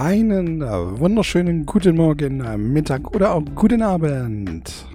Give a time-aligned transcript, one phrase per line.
[0.00, 4.86] einen äh, wunderschönen guten Morgen, äh, Mittag oder auch guten Abend.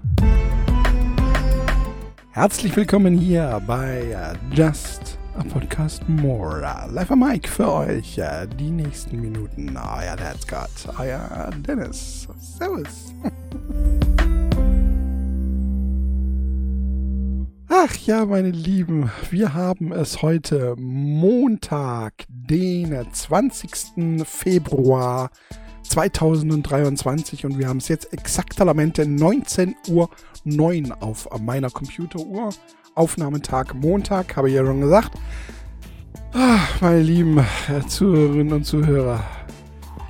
[2.32, 6.61] Herzlich willkommen hier bei äh, Just a Podcast More.
[6.89, 8.21] Live am Mike für euch
[8.60, 9.75] die nächsten Minuten.
[9.75, 12.28] Euer Dad's Scott, euer Dennis.
[12.39, 13.14] Servus.
[17.86, 24.25] Ach ja, meine Lieben, wir haben es heute Montag, den 20.
[24.25, 25.32] Februar
[25.89, 32.52] 2023 und wir haben es jetzt exakteramente 19.09 Uhr auf meiner Computeruhr.
[32.95, 35.17] Aufnahmetag Montag, habe ich ja schon gesagt.
[36.31, 37.45] Ach, meine lieben
[37.89, 39.25] Zuhörerinnen und Zuhörer,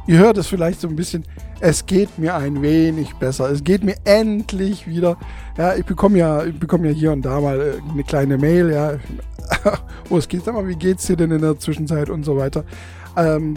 [0.05, 1.25] ihr hört es vielleicht so ein bisschen
[1.63, 3.49] es geht mir ein wenig besser.
[3.49, 5.15] Es geht mir endlich wieder.
[5.57, 8.69] Ja, ich bekomme ja, ich bekomme ja hier und da mal äh, eine kleine Mail,
[8.69, 8.95] ja.
[10.09, 12.65] Wo es geht, sag mal, wie geht's dir denn in der Zwischenzeit und so weiter.
[13.15, 13.55] Ähm,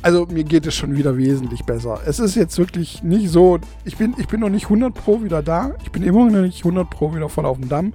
[0.00, 2.00] also mir geht es schon wieder wesentlich besser.
[2.06, 5.42] Es ist jetzt wirklich nicht so, ich bin, ich bin noch nicht 100 Pro wieder
[5.42, 5.72] da.
[5.82, 7.92] Ich bin immer noch nicht 100 Pro wieder voll auf dem Damm.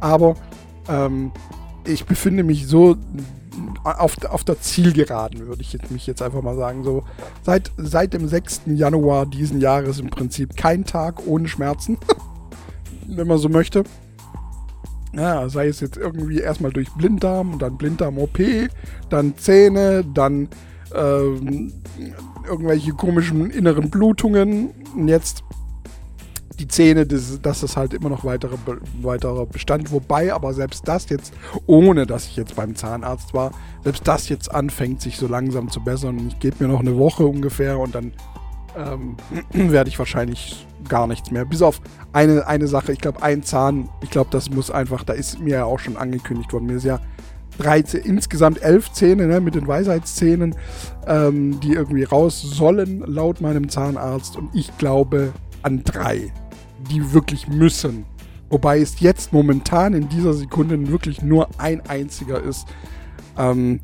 [0.00, 0.34] Aber
[0.86, 1.32] ähm,
[1.86, 2.98] ich befinde mich so
[3.86, 6.84] auf, auf der Zielgeraden, würde ich jetzt, mich jetzt einfach mal sagen.
[6.84, 7.04] So
[7.42, 8.62] seit, seit dem 6.
[8.66, 11.98] Januar diesen Jahres im Prinzip kein Tag ohne Schmerzen,
[13.06, 13.84] wenn man so möchte.
[15.14, 18.38] Ja, sei es jetzt irgendwie erstmal durch Blinddarm und dann Blinddarm-OP,
[19.08, 20.48] dann Zähne, dann
[20.94, 21.72] ähm,
[22.46, 24.70] irgendwelche komischen inneren Blutungen.
[24.94, 25.42] Und jetzt
[26.58, 28.56] die Zähne, das, das ist halt immer noch weitere,
[29.02, 29.92] weiterer Bestand.
[29.92, 31.34] Wobei aber selbst das jetzt,
[31.66, 33.52] ohne dass ich jetzt beim Zahnarzt war,
[33.84, 36.18] selbst das jetzt anfängt, sich so langsam zu bessern.
[36.18, 38.12] Und ich gebe mir noch eine Woche ungefähr und dann
[38.76, 39.16] ähm,
[39.52, 41.44] werde ich wahrscheinlich gar nichts mehr.
[41.44, 41.80] Bis auf
[42.12, 45.56] eine, eine Sache, ich glaube, ein Zahn, ich glaube, das muss einfach, da ist mir
[45.56, 46.66] ja auch schon angekündigt worden.
[46.66, 47.00] Mir ist ja
[47.58, 50.54] 13, insgesamt elf Zähne ne, mit den Weisheitszähnen,
[51.06, 54.36] ähm, die irgendwie raus sollen, laut meinem Zahnarzt.
[54.36, 56.32] Und ich glaube an drei
[56.90, 58.04] die wirklich müssen.
[58.48, 62.66] Wobei es jetzt momentan in dieser Sekunde wirklich nur ein einziger ist.
[63.36, 63.80] Ähm,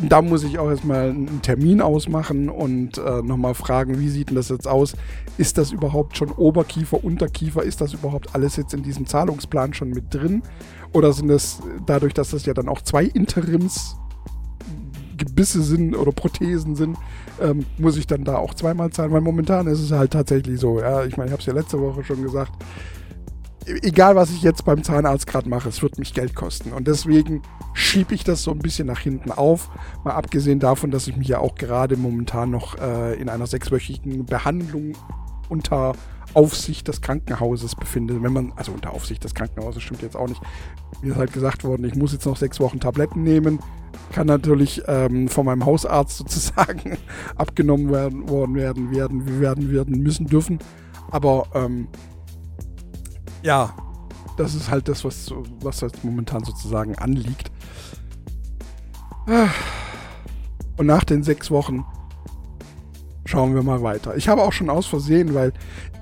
[0.00, 4.36] da muss ich auch erstmal einen Termin ausmachen und äh, nochmal fragen, wie sieht denn
[4.36, 4.94] das jetzt aus?
[5.38, 7.64] Ist das überhaupt schon Oberkiefer, Unterkiefer?
[7.64, 10.42] Ist das überhaupt alles jetzt in diesem Zahlungsplan schon mit drin?
[10.92, 16.96] Oder sind das dadurch, dass das ja dann auch zwei Interimsgebisse sind oder Prothesen sind,
[17.40, 20.80] ähm, muss ich dann da auch zweimal zahlen, weil momentan ist es halt tatsächlich so.
[20.80, 22.52] Ja, ich meine, ich habe es ja letzte Woche schon gesagt.
[23.66, 26.72] E-, egal, was ich jetzt beim Zahnarzt gerade mache, es wird mich Geld kosten.
[26.72, 27.42] Und deswegen
[27.74, 29.70] schiebe ich das so ein bisschen nach hinten auf.
[30.04, 34.26] Mal abgesehen davon, dass ich mich ja auch gerade momentan noch äh, in einer sechswöchigen
[34.26, 34.92] Behandlung
[35.48, 35.94] unter
[36.34, 38.22] Aufsicht des Krankenhauses befinde.
[38.22, 40.40] Wenn man, also unter Aufsicht des Krankenhauses stimmt jetzt auch nicht.
[41.02, 43.58] Mir ist halt gesagt worden, ich muss jetzt noch sechs Wochen Tabletten nehmen
[44.12, 46.98] kann natürlich ähm, von meinem Hausarzt sozusagen
[47.36, 50.58] abgenommen werden, worden werden, werden, werden, werden müssen dürfen.
[51.10, 51.88] Aber ähm,
[53.42, 53.74] ja,
[54.36, 57.50] das ist halt das, was, was jetzt momentan sozusagen anliegt.
[60.76, 61.84] Und nach den sechs Wochen
[63.24, 64.16] schauen wir mal weiter.
[64.16, 65.52] Ich habe auch schon aus Versehen, weil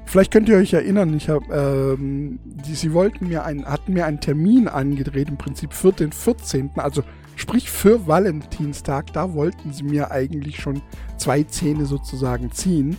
[0.06, 4.06] vielleicht könnt ihr euch erinnern, ich habe, ähm, die, sie wollten mir einen, hatten mir
[4.06, 7.02] einen Termin angedreht, im Prinzip für den 14., also
[7.36, 10.80] Sprich, für Valentinstag, da wollten sie mir eigentlich schon
[11.18, 12.96] zwei Zähne sozusagen ziehen.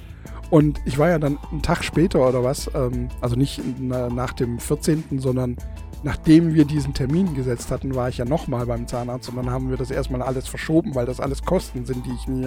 [0.51, 4.59] Und ich war ja dann einen Tag später oder was, ähm, also nicht nach dem
[4.59, 5.57] 14., sondern
[6.03, 9.71] nachdem wir diesen Termin gesetzt hatten, war ich ja nochmal beim Zahnarzt und dann haben
[9.71, 12.45] wir das erstmal alles verschoben, weil das alles Kosten sind, die ich, nie,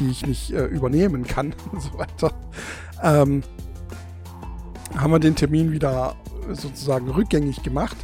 [0.00, 2.32] die ich nicht äh, übernehmen kann und so weiter.
[3.02, 3.42] Ähm,
[4.96, 6.14] haben wir den Termin wieder
[6.52, 7.96] sozusagen rückgängig gemacht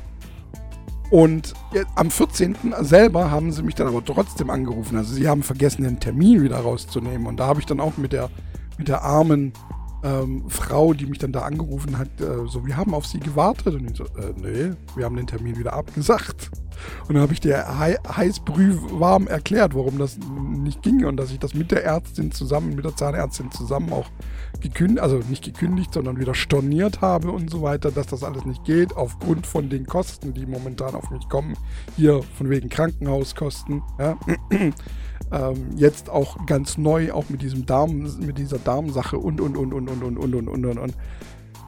[1.13, 1.53] und
[1.95, 2.57] am 14.
[2.81, 4.97] selber haben sie mich dann aber trotzdem angerufen.
[4.97, 7.27] Also sie haben vergessen, den Termin wieder rauszunehmen.
[7.27, 8.31] Und da habe ich dann auch mit der,
[8.79, 9.53] mit der armen
[10.03, 13.75] ähm, Frau, die mich dann da angerufen hat, äh, so, wir haben auf sie gewartet.
[13.75, 16.51] Und ich so, äh, nee, wir haben den Termin wieder abgesagt.
[17.07, 21.39] Und dann habe ich dir hei heißbrühwarm erklärt, warum das nicht ging und dass ich
[21.39, 24.09] das mit der Ärztin zusammen, mit der Zahnärztin zusammen auch
[24.61, 28.65] gekündigt, also nicht gekündigt, sondern wieder storniert habe und so weiter, dass das alles nicht
[28.65, 31.57] geht, aufgrund von den Kosten, die momentan auf mich kommen.
[31.97, 33.83] Hier von wegen Krankenhauskosten.
[33.99, 34.19] Ja.
[35.31, 39.73] Ähm, jetzt auch ganz neu, auch mit diesem Darm, mit dieser Darmsache und und und
[39.73, 40.95] und und und und und und und und.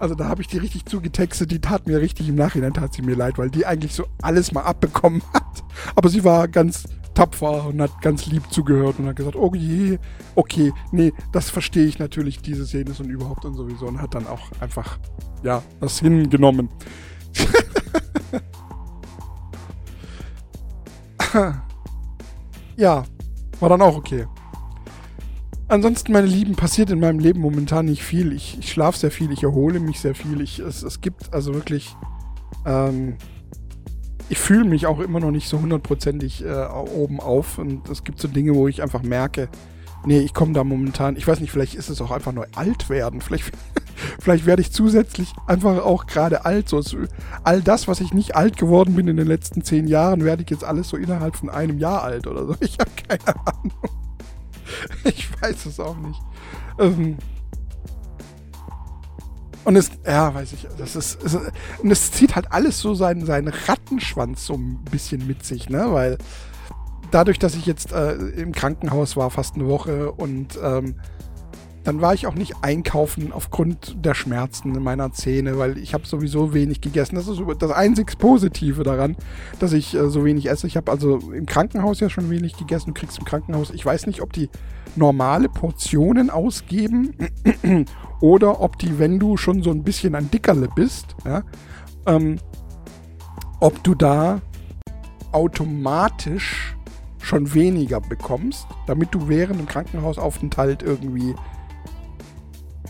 [0.01, 3.03] Also da habe ich die richtig zugetextet, die tat mir richtig im Nachhinein tat sie
[3.03, 5.65] mir leid, weil die eigentlich so alles mal abbekommen hat.
[5.95, 6.85] Aber sie war ganz
[7.15, 9.99] tapfer und hat ganz lieb zugehört und hat gesagt, oh je,
[10.35, 14.27] okay, nee, das verstehe ich natürlich, diese Szene und überhaupt und sowieso und hat dann
[14.27, 14.99] auch einfach,
[15.45, 16.69] ja, das hingenommen.
[22.77, 23.05] ja,
[23.61, 24.27] war dann auch okay.
[25.69, 28.33] Ansonsten, meine Lieben, passiert in meinem Leben momentan nicht viel.
[28.33, 30.41] Ich, ich schlafe sehr viel, ich erhole mich sehr viel.
[30.41, 31.97] Ich, es, es gibt also wirklich.
[32.67, 33.17] Ähm,
[34.29, 37.59] ich fühle mich auch immer noch nicht so hundertprozentig äh, oben auf.
[37.59, 39.49] Und es gibt so Dinge, wo ich einfach merke,
[40.07, 41.17] nee, ich komme da momentan.
[41.17, 43.21] Ich weiß nicht, vielleicht ist es auch einfach nur alt werden.
[43.21, 43.53] Vielleicht,
[44.19, 46.69] vielleicht werde ich zusätzlich einfach auch gerade alt.
[46.69, 46.83] So,
[47.43, 50.51] all das, was ich nicht alt geworden bin in den letzten zehn Jahren, werde ich
[50.51, 52.55] jetzt alles so innerhalb von einem Jahr alt oder so.
[52.61, 53.73] Ich habe keine Ahnung.
[55.05, 56.21] Ich weiß es auch nicht.
[56.79, 57.19] Ähm
[59.65, 61.35] und es, ja, weiß ich, das ist, es,
[61.83, 65.87] und es zieht halt alles so seinen, seinen Rattenschwanz so ein bisschen mit sich, ne,
[65.91, 66.19] weil
[67.11, 70.97] dadurch, dass ich jetzt äh, im Krankenhaus war, fast eine Woche und ähm,
[71.85, 76.07] dann war ich auch nicht einkaufen aufgrund der Schmerzen in meiner Zähne, weil ich habe
[76.07, 77.15] sowieso wenig gegessen.
[77.15, 79.17] Das ist das einzig Positive daran,
[79.61, 80.67] dass ich äh, so wenig esse.
[80.67, 82.95] Ich habe also im Krankenhaus ja schon wenig gegessen.
[82.95, 84.49] Du kriegst im Krankenhaus, ich weiß nicht, ob die
[84.97, 87.15] normale Portionen ausgeben
[88.21, 91.43] oder ob die, wenn du schon so ein bisschen ein Dickerle bist, ja,
[92.07, 92.39] ähm,
[93.61, 94.41] ob du da
[95.33, 96.77] automatisch
[97.21, 101.35] schon weniger bekommst, damit du während dem Krankenhausaufenthalt irgendwie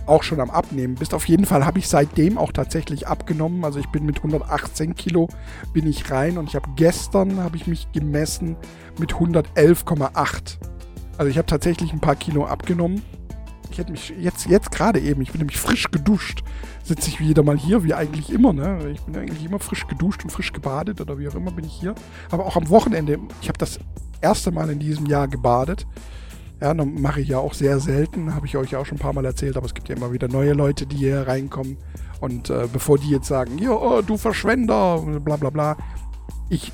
[0.07, 1.15] auch schon am Abnehmen bist.
[1.15, 3.65] Auf jeden Fall habe ich seitdem auch tatsächlich abgenommen.
[3.65, 5.29] Also ich bin mit 118 Kilo
[5.73, 8.57] bin ich rein und ich habe gestern habe ich mich gemessen
[8.99, 10.59] mit 111,8.
[11.17, 13.03] Also ich habe tatsächlich ein paar Kilo abgenommen.
[13.71, 16.45] Ich hätte mich jetzt, jetzt gerade eben, ich bin nämlich frisch geduscht,
[16.85, 18.91] sitze ich wieder mal hier, wie eigentlich immer, ne?
[18.93, 21.73] Ich bin eigentlich immer frisch geduscht und frisch gebadet oder wie auch immer bin ich
[21.73, 21.95] hier.
[22.31, 23.81] Aber auch am Wochenende, ich habe das
[24.21, 25.87] erste Mal in diesem Jahr gebadet.
[26.65, 29.27] Ja, mache ich ja auch sehr selten, habe ich euch auch schon ein paar Mal
[29.27, 31.77] erzählt, aber es gibt ja immer wieder neue Leute, die hier reinkommen.
[32.23, 35.77] Und äh, bevor die jetzt sagen, ja, oh, du Verschwender, bla bla bla,
[36.49, 36.73] ich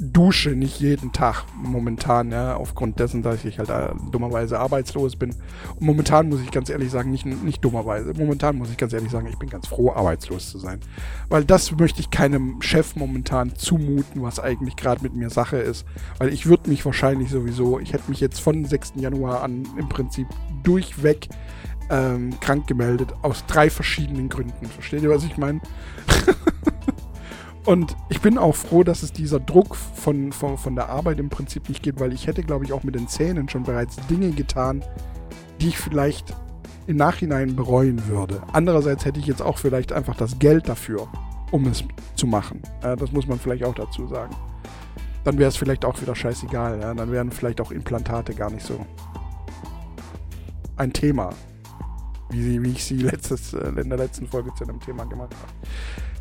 [0.00, 5.30] dusche nicht jeden Tag momentan, ja, aufgrund dessen, dass ich halt äh, dummerweise arbeitslos bin.
[5.30, 9.10] Und momentan muss ich ganz ehrlich sagen, nicht, nicht dummerweise, momentan muss ich ganz ehrlich
[9.10, 10.80] sagen, ich bin ganz froh, arbeitslos zu sein.
[11.28, 15.84] Weil das möchte ich keinem Chef momentan zumuten, was eigentlich gerade mit mir Sache ist.
[16.18, 18.94] Weil ich würde mich wahrscheinlich sowieso, ich hätte mich jetzt von 6.
[18.96, 20.26] Januar an im Prinzip
[20.62, 21.28] durchweg
[21.90, 24.66] ähm, krank gemeldet, aus drei verschiedenen Gründen.
[24.66, 25.60] Versteht ihr, was ich meine?
[27.64, 31.28] Und ich bin auch froh, dass es dieser Druck von, von, von der Arbeit im
[31.28, 34.30] Prinzip nicht gibt, weil ich hätte, glaube ich, auch mit den Zähnen schon bereits Dinge
[34.30, 34.84] getan,
[35.60, 36.34] die ich vielleicht
[36.88, 38.42] im Nachhinein bereuen würde.
[38.52, 41.06] Andererseits hätte ich jetzt auch vielleicht einfach das Geld dafür,
[41.52, 41.84] um es
[42.16, 42.62] zu machen.
[42.82, 44.34] Ja, das muss man vielleicht auch dazu sagen.
[45.22, 46.80] Dann wäre es vielleicht auch wieder scheißegal.
[46.80, 46.94] Ja?
[46.94, 48.84] Dann wären vielleicht auch Implantate gar nicht so
[50.76, 51.30] ein Thema,
[52.30, 55.32] wie, sie, wie ich sie letztes, äh, in der letzten Folge zu einem Thema gemacht
[55.34, 56.11] habe.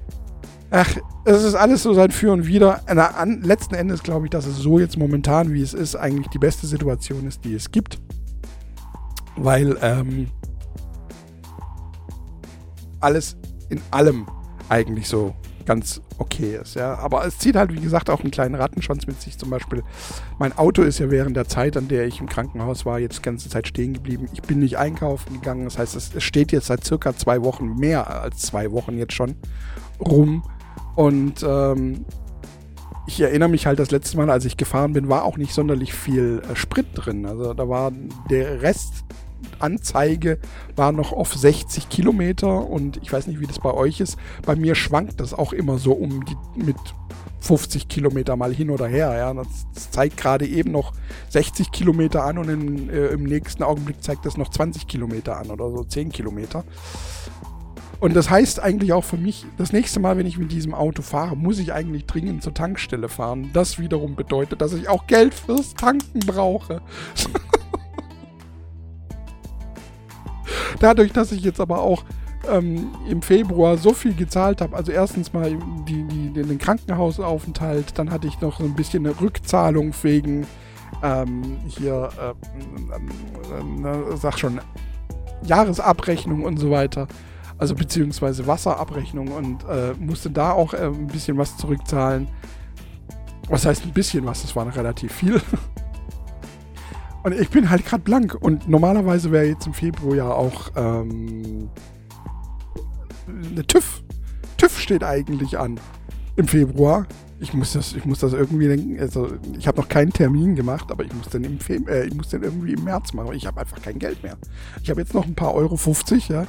[0.74, 0.96] Ach,
[1.26, 2.82] es ist alles so sein Für und Wider.
[2.88, 6.30] Na, an, letzten Endes glaube ich, dass es so jetzt momentan, wie es ist, eigentlich
[6.30, 8.00] die beste Situation ist, die es gibt.
[9.36, 10.28] Weil ähm,
[13.02, 13.36] alles
[13.70, 14.28] in allem
[14.70, 15.36] eigentlich so
[15.66, 16.76] ganz okay ist.
[16.76, 16.98] Ja.
[16.98, 19.38] Aber es zieht halt, wie gesagt, auch einen kleinen Rattenschwanz mit sich.
[19.38, 19.84] Zum Beispiel,
[20.40, 23.24] mein Auto ist ja während der Zeit, an der ich im Krankenhaus war, jetzt die
[23.24, 24.30] ganze Zeit stehen geblieben.
[24.32, 25.66] Ich bin nicht einkaufen gegangen.
[25.66, 29.36] Das heißt, es, steht jetzt seit circa zwei Wochen, mehr als zwei Wochen jetzt schon
[30.00, 30.44] rum.
[30.96, 32.06] Und ähm,
[33.08, 35.94] ich erinnere mich halt das letzte Mal, als ich gefahren bin, war auch nicht sonderlich
[35.94, 37.26] viel äh, Sprit drin.
[37.26, 37.92] Also da war
[38.30, 40.40] der Restanzeige
[40.76, 44.18] war noch auf 60 Kilometer und ich weiß nicht, wie das bei euch ist.
[44.46, 46.78] Bei mir schwankt das auch immer so um die mit
[47.42, 49.14] 50 Kilometer mal hin oder her.
[49.18, 50.94] Ja, das, das zeigt gerade eben noch
[51.30, 55.50] 60 Kilometer an und in, äh, im nächsten Augenblick zeigt das noch 20 Kilometer an
[55.50, 56.64] oder so 10 Kilometer.
[58.02, 61.04] Und das heißt eigentlich auch für mich, das nächste Mal, wenn ich mit diesem Auto
[61.04, 63.52] fahre, muss ich eigentlich dringend zur Tankstelle fahren.
[63.54, 66.82] Das wiederum bedeutet, dass ich auch Geld fürs Tanken brauche.
[70.80, 72.04] Dadurch, dass ich jetzt aber auch
[72.50, 75.56] ähm, im Februar so viel gezahlt habe, also erstens mal
[75.88, 80.48] die, die, den Krankenhausaufenthalt, dann hatte ich noch so ein bisschen eine Rückzahlung wegen
[81.04, 82.34] ähm, hier, äh,
[83.54, 84.60] äh, äh, sag schon,
[85.44, 87.08] Jahresabrechnung und so weiter
[87.62, 92.28] also beziehungsweise Wasserabrechnung und äh, musste da auch äh, ein bisschen was zurückzahlen.
[93.50, 94.42] Was heißt ein bisschen was?
[94.42, 95.40] Das war noch relativ viel.
[97.24, 98.36] Und ich bin halt gerade blank.
[98.40, 101.70] Und normalerweise wäre jetzt im Februar ja auch ähm,
[103.28, 104.02] eine TÜV.
[104.58, 105.80] TÜV steht eigentlich an.
[106.38, 107.06] Im Februar.
[107.40, 109.00] Ich muss das, ich muss das irgendwie denken.
[109.00, 112.16] Also ich habe noch keinen Termin gemacht, aber ich muss den im Feb äh, ich
[112.16, 113.34] muss den irgendwie im März machen.
[113.34, 114.38] Ich habe einfach kein Geld mehr.
[114.82, 116.48] Ich habe jetzt noch ein paar Euro 50, ja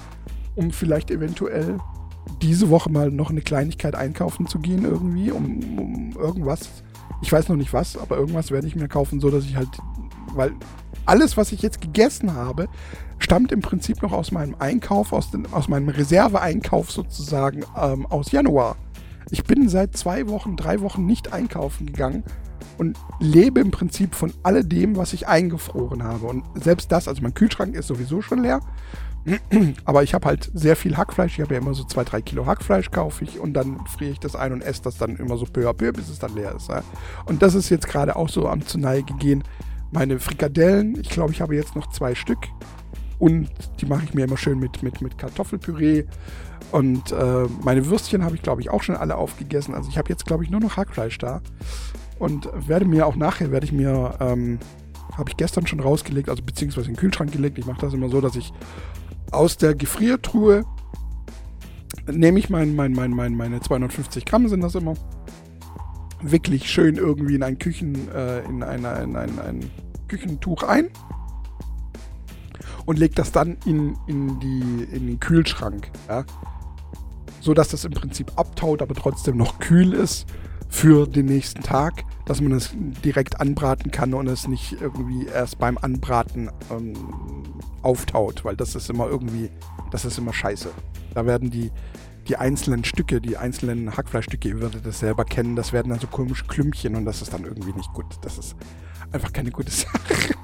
[0.55, 1.79] um vielleicht eventuell
[2.41, 6.83] diese Woche mal noch eine Kleinigkeit einkaufen zu gehen irgendwie, um, um irgendwas.
[7.21, 9.69] Ich weiß noch nicht was, aber irgendwas werde ich mir kaufen, so dass ich halt,
[10.35, 10.53] weil
[11.07, 12.69] alles, was ich jetzt gegessen habe,
[13.19, 18.33] stammt im Prinzip noch aus meinem Einkauf, aus, den, aus meinem Reserveeinkauf sozusagen ähm, aus
[18.33, 18.77] Januar.
[19.31, 22.25] Ich bin seit zwei Wochen, drei Wochen nicht einkaufen gegangen
[22.79, 26.27] und lebe im Prinzip von alledem, was ich eingefroren habe.
[26.27, 28.61] Und selbst das, also mein Kühlschrank ist sowieso schon leer.
[29.85, 31.35] Aber ich habe halt sehr viel Hackfleisch.
[31.35, 34.21] Ich habe ja immer so zwei, drei Kilo Hackfleisch kaufe ich und dann friere ich
[34.21, 36.55] das ein und esse das dann immer so peu à peu, bis es dann leer
[36.55, 36.69] ist.
[36.69, 36.83] Ja.
[37.27, 39.45] Und das ist jetzt gerade auch so am zu Neige gehen.
[39.93, 42.49] Meine Frikadellen, ich glaube, ich habe jetzt noch zwei Stück.
[43.19, 43.49] Und
[43.81, 46.05] die mache ich mir immer schön mit, mit, mit Kartoffelpüree.
[46.73, 49.75] Und äh, meine Würstchen habe ich, glaube ich, auch schon alle aufgegessen.
[49.75, 51.41] Also ich habe jetzt, glaube ich, nur noch Hackfleisch da.
[52.19, 54.59] Und werde mir auch nachher, werde ich mir, ähm,
[55.17, 57.59] habe ich gestern schon rausgelegt, also beziehungsweise in den Kühlschrank gelegt.
[57.59, 58.53] Ich mache das immer so, dass ich
[59.33, 60.65] aus der Gefriertruhe
[62.11, 64.95] nehme ich mein, mein, mein, mein, meine 250 Gramm sind das immer.
[66.21, 69.71] Wirklich schön irgendwie in ein Küchen, äh, in, eine, in ein, ein
[70.09, 70.91] Küchentuch ein
[72.87, 75.91] und lege das dann in, in, die, in den Kühlschrank.
[76.09, 76.25] Ja?
[77.41, 80.27] So dass das im Prinzip abtaut, aber trotzdem noch kühl ist
[80.69, 82.71] für den nächsten Tag, dass man es
[83.05, 86.95] direkt anbraten kann und es nicht irgendwie erst beim Anbraten ähm,
[87.83, 89.51] auftaut, weil das ist immer irgendwie,
[89.91, 90.71] das ist immer scheiße.
[91.15, 91.71] Da werden die,
[92.29, 96.07] die einzelnen Stücke, die einzelnen Hackfleischstücke, ihr würdet das selber kennen, das werden dann so
[96.07, 98.07] komische Klümpchen und das ist dann irgendwie nicht gut.
[98.23, 98.57] Das ist
[99.11, 100.35] einfach keine gute Sache.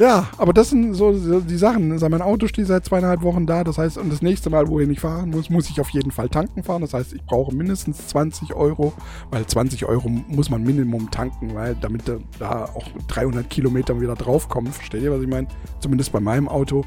[0.00, 1.92] Ja, aber das sind so die Sachen.
[1.92, 3.64] Also mein Auto steht seit zweieinhalb Wochen da.
[3.64, 6.30] Das heißt, und das nächste Mal, wo ich fahren muss, muss ich auf jeden Fall
[6.30, 6.80] tanken fahren.
[6.80, 8.94] Das heißt, ich brauche mindestens 20 Euro,
[9.30, 12.04] weil 20 Euro muss man Minimum tanken, weil damit
[12.38, 14.72] da auch 300 Kilometer wieder draufkommen.
[14.72, 15.48] Versteht ihr, was ich meine?
[15.80, 16.82] Zumindest bei meinem Auto.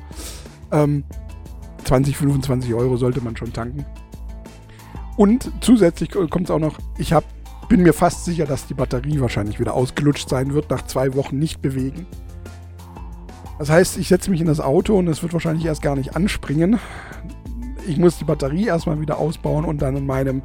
[0.72, 1.03] Ähm,
[1.84, 3.86] 20, 25 Euro sollte man schon tanken.
[5.17, 7.25] Und zusätzlich kommt es auch noch, ich hab,
[7.70, 11.38] bin mir fast sicher, dass die Batterie wahrscheinlich wieder ausgelutscht sein wird, nach zwei Wochen
[11.38, 12.08] nicht bewegen.
[13.60, 16.15] Das heißt, ich setze mich in das Auto und es wird wahrscheinlich erst gar nicht
[16.15, 16.79] anspringen.
[17.88, 20.41] Ich muss die Batterie erstmal wieder ausbauen und dann in meinem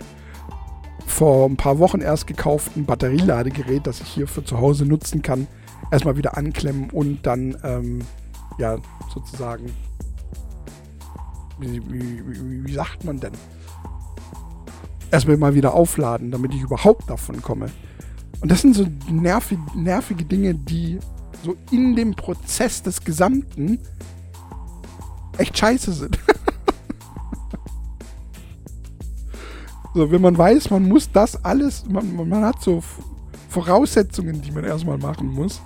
[1.06, 5.46] vor ein paar Wochen erst gekauften Batterieladegerät, das ich hier für zu Hause nutzen kann,
[5.90, 8.00] erstmal wieder anklemmen und dann, ähm,
[8.58, 8.76] ja,
[9.12, 9.72] sozusagen,
[11.58, 13.32] wie, wie, wie, sagt man denn?
[15.10, 17.70] Erstmal mal wieder aufladen, damit ich überhaupt davon komme.
[18.40, 20.98] Und das sind so nervige, nervige Dinge, die
[21.44, 23.78] so in dem Prozess des Gesamten
[25.36, 26.18] echt scheiße sind.
[29.94, 32.82] so, wenn man weiß, man muss das alles, man, man hat so
[33.48, 35.62] Voraussetzungen, die man erstmal machen muss.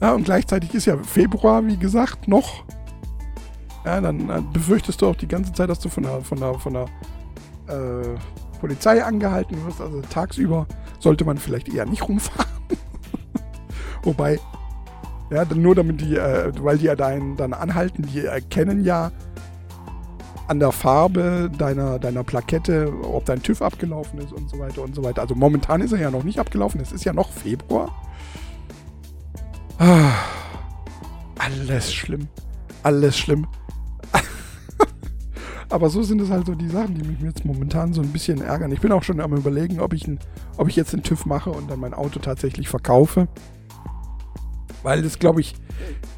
[0.00, 2.64] Ja, und gleichzeitig ist ja Februar, wie gesagt, noch.
[3.84, 6.72] Ja, dann, befürchtest du auch die ganze Zeit, dass du von der, von der, von
[6.72, 6.86] der
[7.68, 8.18] äh,
[8.60, 9.80] Polizei angehalten wirst.
[9.80, 10.66] Also tagsüber
[10.98, 12.50] sollte man vielleicht eher nicht rumfahren.
[14.02, 14.38] Wobei,
[15.34, 19.10] ja, nur damit die, äh, weil die ja dein, dann anhalten, die erkennen ja
[20.46, 24.94] an der Farbe deiner, deiner Plakette, ob dein TÜV abgelaufen ist und so weiter und
[24.94, 25.22] so weiter.
[25.22, 27.90] Also momentan ist er ja noch nicht abgelaufen, es ist ja noch Februar.
[29.78, 30.12] Ah,
[31.38, 32.28] alles schlimm.
[32.82, 33.46] Alles schlimm.
[35.70, 38.42] Aber so sind es halt so die Sachen, die mich jetzt momentan so ein bisschen
[38.42, 38.70] ärgern.
[38.70, 40.18] Ich bin auch schon am überlegen, ob ich, ein,
[40.58, 43.28] ob ich jetzt den TÜV mache und dann mein Auto tatsächlich verkaufe
[44.84, 45.54] weil das, glaube ich,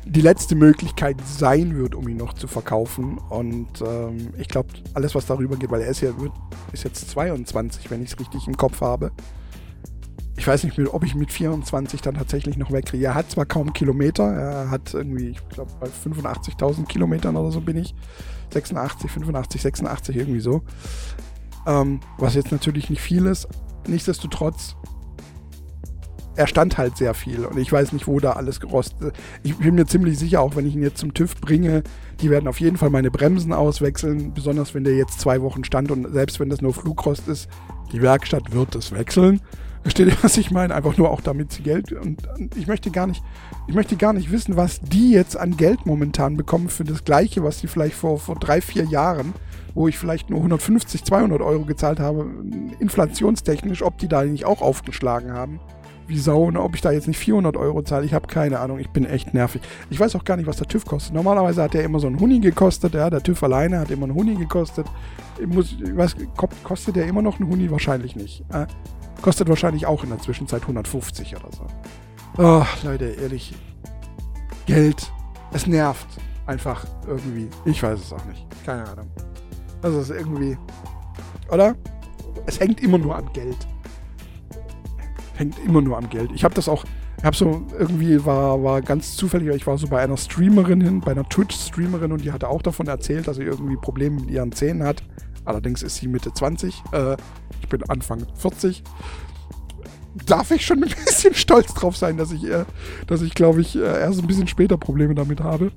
[0.05, 3.17] die letzte Möglichkeit sein wird, um ihn noch zu verkaufen.
[3.31, 6.33] Und ähm, ich glaube, alles, was darüber geht, weil er ist ja wird,
[6.73, 9.13] ist jetzt 22, wenn ich es richtig im Kopf habe.
[10.37, 13.07] Ich weiß nicht, ob ich mit 24 dann tatsächlich noch wegkriege.
[13.07, 17.61] Er hat zwar kaum Kilometer, er hat irgendwie, ich glaube, bei 85.000 Kilometern oder so
[17.61, 17.95] bin ich.
[18.53, 20.63] 86, 85, 86, irgendwie so.
[21.67, 23.49] Ähm, was jetzt natürlich nicht viel ist.
[23.87, 24.77] Nichtsdestotrotz
[26.37, 29.15] er stand halt sehr viel und ich weiß nicht, wo da alles gerostet.
[29.43, 31.83] Ich bin mir ziemlich sicher, auch wenn ich ihn jetzt zum TÜV bringe,
[32.21, 35.91] die werden auf jeden Fall meine Bremsen auswechseln, besonders wenn der jetzt zwei Wochen stand
[35.91, 37.49] und selbst wenn das nur Flugrost ist,
[37.93, 39.41] die Werkstatt wird es wechseln.
[39.83, 40.75] Versteht ihr, was ich meine?
[40.75, 42.23] Einfach nur auch damit sie Geld und
[42.55, 43.23] ich möchte gar nicht,
[43.67, 47.43] ich möchte gar nicht wissen, was die jetzt an Geld momentan bekommen für das Gleiche,
[47.43, 49.33] was sie vielleicht vor, vor drei, vier Jahren
[49.75, 52.31] wo ich vielleicht nur 150, 200 Euro gezahlt habe,
[52.79, 55.61] inflationstechnisch, ob die da nicht auch aufgeschlagen haben
[56.07, 56.45] wie Sau.
[56.45, 58.79] Und ob ich da jetzt nicht 400 Euro zahle, ich habe keine Ahnung.
[58.79, 59.63] Ich bin echt nervig.
[59.91, 61.15] Ich weiß auch gar nicht, was der TÜV kostet.
[61.15, 62.95] Normalerweise hat der immer so einen Huni gekostet.
[62.95, 64.87] Ja, der TÜV alleine hat immer einen Huni gekostet.
[65.39, 66.17] Ich, muss, ich weiß,
[66.65, 67.71] kostet der immer noch einen Huni?
[67.71, 68.45] Wahrscheinlich nicht.
[68.53, 68.67] Äh,
[69.23, 71.67] kostet wahrscheinlich auch in der Zwischenzeit 150 oder so.
[72.39, 73.55] Oh, Leute, ehrlich.
[74.67, 75.13] Geld.
[75.53, 76.07] Es nervt.
[76.47, 77.49] Einfach irgendwie.
[77.65, 78.47] Ich weiß es auch nicht.
[78.65, 79.11] Keine Ahnung.
[79.83, 80.57] Das ist irgendwie.
[81.51, 81.75] Oder?
[82.47, 83.57] Es hängt immer nur an Geld
[85.37, 86.31] hängt immer nur am Geld.
[86.35, 86.85] Ich habe das auch,
[87.19, 91.01] Ich habe so irgendwie war, war ganz zufällig, ich war so bei einer Streamerin hin,
[91.01, 94.53] bei einer Twitch-Streamerin und die hatte auch davon erzählt, dass sie irgendwie Probleme mit ihren
[94.53, 95.03] Zähnen hat.
[95.45, 96.83] Allerdings ist sie Mitte 20.
[96.93, 97.17] Äh,
[97.63, 98.83] ich bin Anfang 40.
[100.27, 102.65] Darf ich schon ein bisschen stolz drauf sein, dass ich, äh,
[103.07, 105.73] dass ich glaube ich, äh, erst ein bisschen später Probleme damit habe.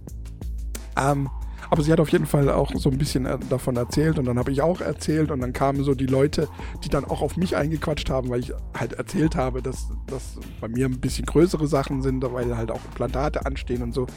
[0.98, 1.30] Ähm,
[1.70, 4.40] aber sie hat auf jeden Fall auch so ein bisschen äh, davon erzählt und dann
[4.40, 6.48] habe ich auch erzählt und dann kamen so die Leute,
[6.84, 10.68] die dann auch auf mich eingequatscht haben, weil ich halt erzählt habe, dass das bei
[10.68, 14.08] mir ein bisschen größere Sachen sind, weil halt auch Implantate anstehen und so.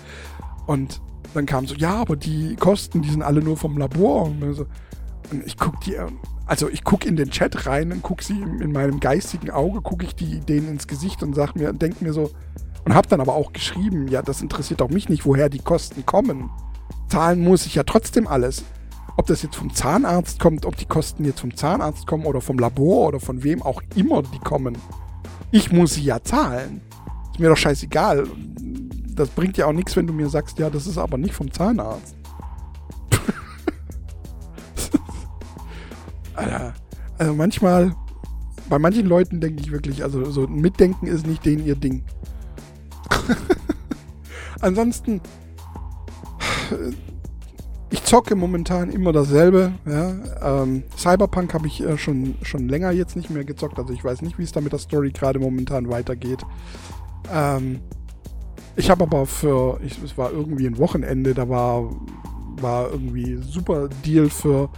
[0.66, 1.00] Und
[1.34, 4.24] dann kam so, ja, aber die Kosten, die sind alle nur vom Labor.
[4.24, 5.96] Und, und ich gucke die,
[6.46, 10.04] also ich gucke in den Chat rein und gucke sie in meinem geistigen Auge, gucke
[10.04, 12.30] ich die denen ins Gesicht und sag mir, denke mir so,
[12.84, 16.04] und habe dann aber auch geschrieben, ja, das interessiert auch mich nicht, woher die Kosten
[16.04, 16.50] kommen
[17.08, 18.64] zahlen muss ich ja trotzdem alles.
[19.16, 22.58] Ob das jetzt vom Zahnarzt kommt, ob die Kosten jetzt vom Zahnarzt kommen oder vom
[22.58, 24.78] Labor oder von wem auch immer die kommen.
[25.50, 26.80] Ich muss sie ja zahlen.
[27.30, 28.26] Ist mir doch scheißegal.
[29.14, 31.52] Das bringt ja auch nichts, wenn du mir sagst, ja, das ist aber nicht vom
[31.52, 32.16] Zahnarzt.
[36.34, 36.72] Alter,
[37.18, 37.94] also manchmal,
[38.70, 42.02] bei manchen Leuten denke ich wirklich, also so Mitdenken ist nicht denen ihr Ding.
[44.62, 45.20] Ansonsten,
[47.92, 49.72] ich zocke momentan immer dasselbe.
[49.86, 50.62] Ja.
[50.62, 53.78] Ähm, Cyberpunk habe ich äh, schon, schon länger jetzt nicht mehr gezockt.
[53.78, 56.42] Also ich weiß nicht, wie es da mit der Story gerade momentan weitergeht.
[57.30, 57.80] Ähm,
[58.76, 61.90] ich habe aber für, ich, es war irgendwie ein Wochenende, da war,
[62.60, 64.70] war irgendwie super Deal für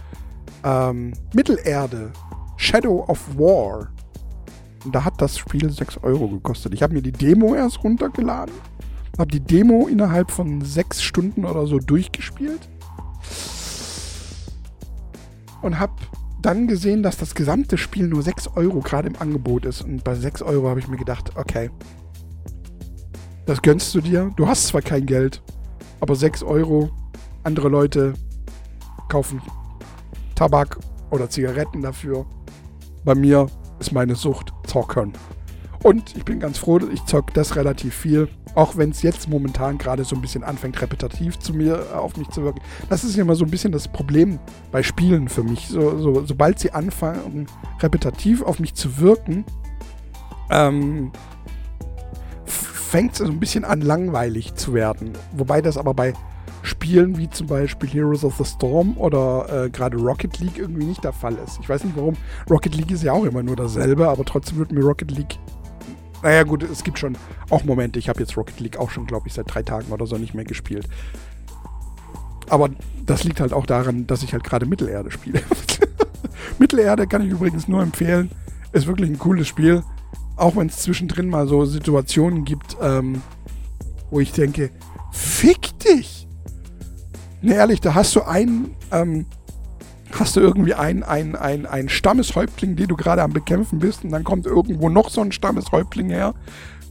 [0.65, 2.11] ähm, Mittelerde.
[2.57, 3.87] Shadow of War.
[4.83, 6.73] Und da hat das Spiel 6 Euro gekostet.
[6.73, 8.53] Ich habe mir die Demo erst runtergeladen
[9.17, 12.69] habe die Demo innerhalb von sechs Stunden oder so durchgespielt.
[15.61, 15.93] Und habe
[16.41, 19.81] dann gesehen, dass das gesamte Spiel nur 6 Euro gerade im Angebot ist.
[19.81, 21.71] Und bei 6 Euro habe ich mir gedacht, okay,
[23.47, 24.31] das gönnst du dir.
[24.35, 25.41] Du hast zwar kein Geld,
[26.01, 26.91] aber 6 Euro,
[27.43, 28.13] andere Leute
[29.09, 29.41] kaufen
[30.35, 30.77] Tabak
[31.09, 32.25] oder Zigaretten dafür.
[33.03, 33.47] Bei mir
[33.79, 35.13] ist meine Sucht Zockern.
[35.83, 38.27] Und ich bin ganz froh, ich zocke das relativ viel.
[38.55, 42.15] Auch wenn es jetzt momentan gerade so ein bisschen anfängt, repetitiv zu mir, äh, auf
[42.17, 42.61] mich zu wirken.
[42.89, 44.39] Das ist ja immer so ein bisschen das Problem
[44.71, 45.67] bei Spielen für mich.
[45.67, 47.47] So, so, sobald sie anfangen,
[47.81, 49.45] repetitiv auf mich zu wirken,
[50.49, 51.11] ähm,
[52.45, 55.13] fängt es so ein bisschen an, langweilig zu werden.
[55.33, 56.13] Wobei das aber bei
[56.61, 61.03] Spielen wie zum Beispiel Heroes of the Storm oder äh, gerade Rocket League irgendwie nicht
[61.03, 61.59] der Fall ist.
[61.61, 62.15] Ich weiß nicht warum.
[62.49, 65.37] Rocket League ist ja auch immer nur dasselbe, aber trotzdem wird mir Rocket League
[66.23, 67.17] naja, gut, es gibt schon
[67.49, 67.99] auch Momente.
[67.99, 70.33] Ich habe jetzt Rocket League auch schon, glaube ich, seit drei Tagen oder so nicht
[70.33, 70.87] mehr gespielt.
[72.49, 72.69] Aber
[73.05, 75.41] das liegt halt auch daran, dass ich halt gerade Mittelerde spiele.
[76.59, 78.31] Mittelerde kann ich übrigens nur empfehlen.
[78.71, 79.83] Ist wirklich ein cooles Spiel.
[80.35, 83.21] Auch wenn es zwischendrin mal so Situationen gibt, ähm,
[84.09, 84.69] wo ich denke,
[85.11, 86.27] fick dich!
[87.41, 89.27] Ne, ehrlich, da hast du einen, ähm,
[90.19, 94.11] hast du irgendwie einen, einen, einen, einen Stammeshäuptling, den du gerade am Bekämpfen bist, und
[94.11, 96.33] dann kommt irgendwo noch so ein Stammeshäuptling her.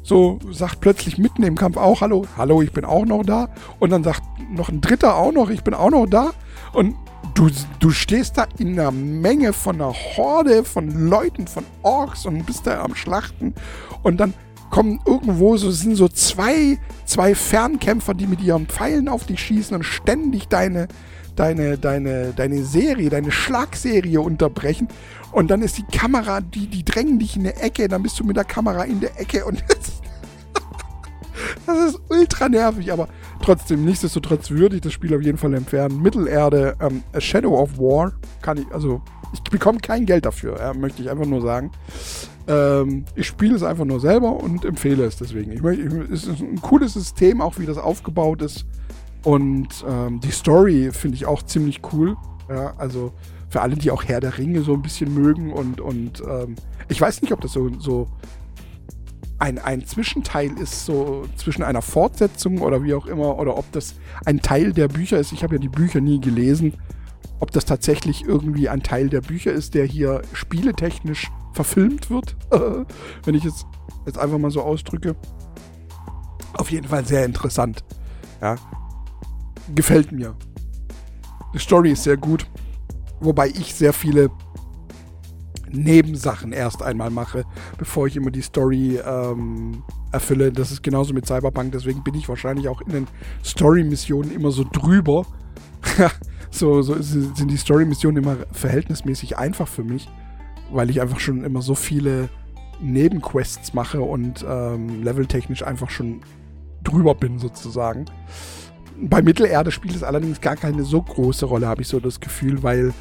[0.02, 3.48] So sagt plötzlich mitten im Kampf auch Hallo, hallo, ich bin auch noch da.
[3.78, 6.32] Und dann sagt noch ein Dritter auch noch, ich bin auch noch da.
[6.74, 6.94] Und
[7.34, 7.48] du,
[7.80, 12.66] du stehst da in einer Menge von einer Horde von Leuten, von Orks und bist
[12.66, 13.54] da am Schlachten.
[14.02, 14.34] Und dann
[14.70, 19.74] kommen irgendwo so, sind so zwei, zwei Fernkämpfer, die mit ihren Pfeilen auf dich schießen
[19.74, 20.88] und ständig deine,
[21.36, 24.88] deine, deine, deine Serie, deine Schlagserie unterbrechen.
[25.32, 28.24] Und dann ist die Kamera, die, die drängen dich in der Ecke, dann bist du
[28.24, 30.00] mit der Kamera in der Ecke und das,
[31.66, 33.08] das ist ultra nervig, aber
[33.42, 36.00] trotzdem, nichtsdestotrotz würde ich das Spiel auf jeden Fall empfehlen.
[36.00, 40.72] Mittelerde, ähm, A Shadow of War, kann ich, also ich bekomme kein Geld dafür, ja,
[40.72, 41.72] möchte ich einfach nur sagen.
[42.46, 45.50] Ähm, ich spiele es einfach nur selber und empfehle es deswegen.
[45.50, 45.62] Ich,
[46.12, 48.66] es ist ein cooles System, auch wie das aufgebaut ist.
[49.24, 52.16] Und ähm, die Story finde ich auch ziemlich cool.
[52.48, 53.12] Ja, also
[53.48, 56.56] für alle, die auch Herr der Ringe so ein bisschen mögen und, und ähm,
[56.88, 58.08] ich weiß nicht, ob das so, so
[59.38, 63.94] ein, ein Zwischenteil ist, so zwischen einer Fortsetzung oder wie auch immer, oder ob das
[64.26, 65.32] ein Teil der Bücher ist.
[65.32, 66.74] Ich habe ja die Bücher nie gelesen.
[67.40, 72.36] Ob das tatsächlich irgendwie ein Teil der Bücher ist, der hier spieletechnisch verfilmt wird,
[73.24, 73.66] wenn ich es
[74.06, 75.16] jetzt einfach mal so ausdrücke.
[76.54, 77.84] Auf jeden Fall sehr interessant.
[78.40, 78.56] Ja,
[79.74, 80.34] gefällt mir.
[81.52, 82.46] Die Story ist sehr gut.
[83.20, 84.30] Wobei ich sehr viele
[85.70, 87.44] Nebensachen erst einmal mache,
[87.78, 90.52] bevor ich immer die Story ähm, erfülle.
[90.52, 93.06] Das ist genauso mit Cyberpunk, deswegen bin ich wahrscheinlich auch in den
[93.44, 95.26] Story-Missionen immer so drüber.
[96.50, 100.08] so, so sind die Story-Missionen immer verhältnismäßig einfach für mich,
[100.72, 102.28] weil ich einfach schon immer so viele
[102.80, 106.20] Nebenquests mache und ähm, leveltechnisch einfach schon
[106.82, 108.06] drüber bin sozusagen.
[108.96, 112.62] Bei Mittelerde spielt es allerdings gar keine so große Rolle, habe ich so das Gefühl,
[112.62, 112.92] weil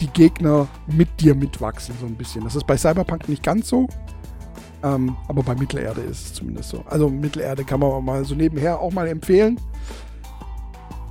[0.00, 2.44] die Gegner mit dir mitwachsen so ein bisschen.
[2.44, 3.88] Das ist bei Cyberpunk nicht ganz so,
[4.82, 6.84] ähm, aber bei Mittelerde ist es zumindest so.
[6.86, 9.60] Also Mittelerde kann man mal so nebenher auch mal empfehlen.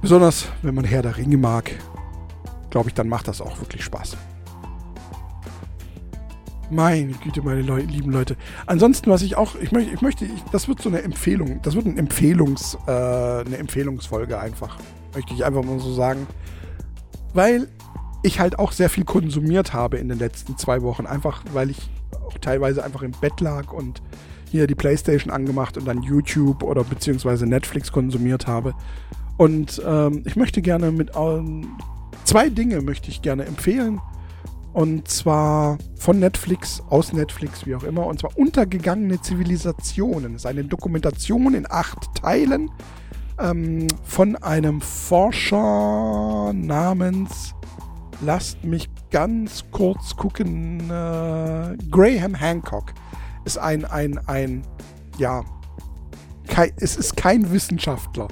[0.01, 1.71] Besonders wenn man Herr der Ringe mag,
[2.69, 4.15] glaube ich, dann macht das auch wirklich Spaß.
[6.69, 8.35] Meine Güte, meine Leu lieben Leute.
[8.65, 11.75] Ansonsten, was ich auch, ich möchte, ich möchte, ich, das wird so eine Empfehlung, das
[11.75, 14.77] wird ein Empfehlungs, äh, eine Empfehlungsfolge einfach.
[15.15, 16.27] Möchte ich einfach mal so sagen.
[17.33, 17.69] Weil
[18.23, 21.05] ich halt auch sehr viel konsumiert habe in den letzten zwei Wochen.
[21.05, 21.89] Einfach, weil ich
[22.25, 24.01] auch teilweise einfach im Bett lag und
[24.49, 28.73] hier die Playstation angemacht und dann YouTube oder beziehungsweise Netflix konsumiert habe.
[29.37, 31.77] Und ähm, ich möchte gerne mit ähm,
[32.23, 34.01] zwei Dinge möchte ich gerne empfehlen.
[34.77, 38.05] Und zwar von Netflix, aus Netflix, wie auch immer.
[38.05, 40.33] Und zwar Untergegangene Zivilisationen.
[40.33, 42.69] Das ist eine Dokumentation in acht Teilen
[43.39, 47.55] ähm, von einem Forscher namens,
[48.21, 52.93] lasst mich ganz kurz gucken, äh, Graham Hancock.
[53.45, 54.61] Ist ein, ein, ein,
[55.17, 55.43] ja,
[56.47, 58.27] kein, es ist kein Wissenschaftler.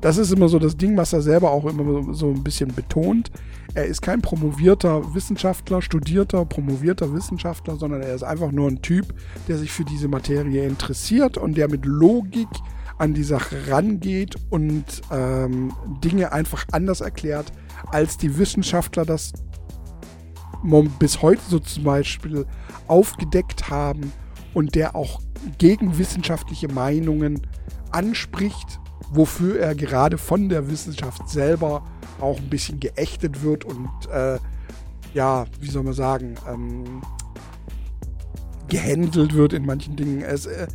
[0.00, 3.30] Das ist immer so das Ding, was er selber auch immer so ein bisschen betont.
[3.74, 9.14] Er ist kein promovierter Wissenschaftler, studierter, promovierter Wissenschaftler, sondern er ist einfach nur ein Typ,
[9.46, 12.48] der sich für diese Materie interessiert und der mit Logik
[12.98, 17.52] an die Sache rangeht und ähm, Dinge einfach anders erklärt,
[17.86, 19.32] als die Wissenschaftler das
[20.98, 22.44] bis heute so zum Beispiel
[22.86, 24.12] aufgedeckt haben
[24.52, 25.20] und der auch
[25.58, 27.46] gegen wissenschaftliche Meinungen
[27.92, 28.78] anspricht,
[29.10, 31.82] wofür er gerade von der Wissenschaft selber
[32.20, 34.38] auch ein bisschen geächtet wird und äh,
[35.14, 37.02] ja, wie soll man sagen, ähm,
[38.68, 40.22] gehandelt wird in manchen Dingen.
[40.22, 40.68] Es, äh,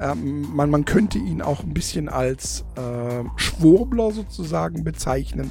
[0.00, 5.50] ähm, man, man könnte ihn auch ein bisschen als äh, Schwurbler sozusagen bezeichnen.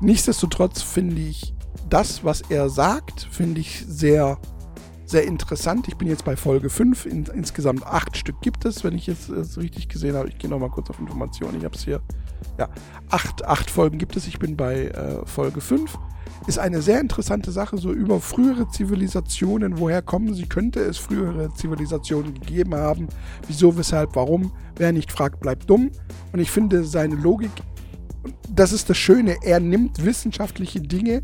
[0.00, 1.54] Nichtsdestotrotz finde ich
[1.88, 4.38] das, was er sagt, finde ich sehr,
[5.06, 5.86] sehr interessant.
[5.86, 7.06] Ich bin jetzt bei Folge 5.
[7.06, 10.28] In, insgesamt acht Stück gibt es, wenn ich jetzt es richtig gesehen habe.
[10.28, 11.58] Ich gehe nochmal kurz auf Informationen.
[11.58, 12.00] Ich habe es hier
[12.58, 12.68] ja,
[13.10, 14.26] acht, acht Folgen gibt es.
[14.26, 15.98] Ich bin bei äh, Folge 5.
[16.46, 19.78] Ist eine sehr interessante Sache, so über frühere Zivilisationen.
[19.78, 20.46] Woher kommen sie?
[20.46, 23.08] Könnte es frühere Zivilisationen gegeben haben?
[23.46, 24.52] Wieso, weshalb, warum?
[24.76, 25.90] Wer nicht fragt, bleibt dumm.
[26.32, 27.50] Und ich finde seine Logik,
[28.50, 31.22] das ist das Schöne, er nimmt wissenschaftliche Dinge,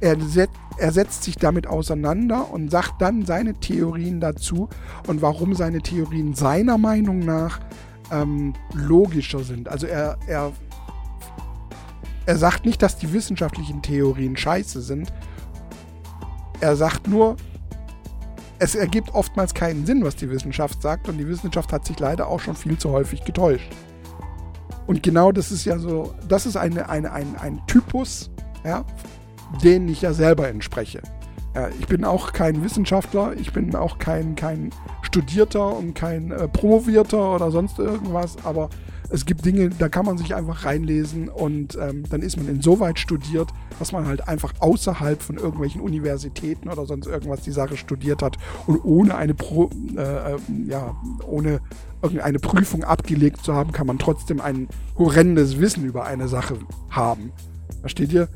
[0.00, 4.68] er, set, er setzt sich damit auseinander und sagt dann seine Theorien dazu
[5.06, 7.60] und warum seine Theorien seiner Meinung nach
[8.12, 9.68] ähm, logischer sind.
[9.68, 10.52] Also er, er,
[12.26, 15.12] er sagt nicht, dass die wissenschaftlichen Theorien scheiße sind.
[16.60, 17.36] Er sagt nur,
[18.60, 22.28] es ergibt oftmals keinen Sinn, was die Wissenschaft sagt, und die Wissenschaft hat sich leider
[22.28, 23.68] auch schon viel zu häufig getäuscht.
[24.86, 28.30] Und genau das ist ja so, das ist eine, eine, ein, ein Typus,
[28.64, 28.84] ja,
[29.64, 31.02] den ich ja selber entspreche.
[31.54, 34.70] Ja, ich bin auch kein Wissenschaftler, ich bin auch kein, kein
[35.02, 38.70] Studierter und kein äh, Promovierter oder sonst irgendwas, aber
[39.10, 42.98] es gibt Dinge, da kann man sich einfach reinlesen und ähm, dann ist man insoweit
[42.98, 48.22] studiert, dass man halt einfach außerhalb von irgendwelchen Universitäten oder sonst irgendwas die Sache studiert
[48.22, 51.60] hat und ohne eine Pro, äh, äh ja, ohne
[52.00, 56.56] irgendeine Prüfung abgelegt zu haben, kann man trotzdem ein horrendes Wissen über eine Sache
[56.88, 57.32] haben.
[57.82, 58.28] Versteht ihr?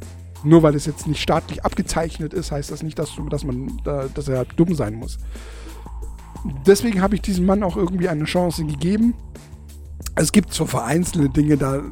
[0.44, 4.28] Nur weil es jetzt nicht staatlich abgezeichnet ist, heißt das nicht, dass, dass, man, dass
[4.28, 5.18] er dumm sein muss.
[6.66, 9.14] Deswegen habe ich diesem Mann auch irgendwie eine Chance gegeben.
[10.14, 11.82] Es gibt so vereinzelte Dinge, da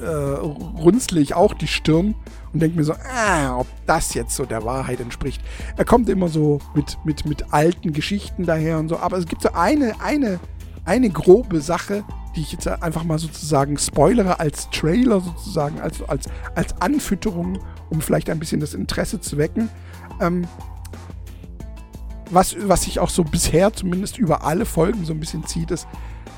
[0.00, 2.14] äh, runzle ich auch die Stirn
[2.52, 5.42] und denke mir so, ah, ob das jetzt so der Wahrheit entspricht.
[5.76, 9.42] Er kommt immer so mit, mit, mit alten Geschichten daher und so, aber es gibt
[9.42, 10.38] so eine, eine,
[10.84, 12.04] eine grobe Sache,
[12.36, 17.58] die ich jetzt einfach mal sozusagen spoilere als Trailer sozusagen, als, als, als Anfütterung
[17.90, 19.68] um vielleicht ein bisschen das Interesse zu wecken.
[20.20, 20.46] Ähm,
[22.30, 25.86] was, was sich auch so bisher zumindest über alle Folgen so ein bisschen zieht, ist,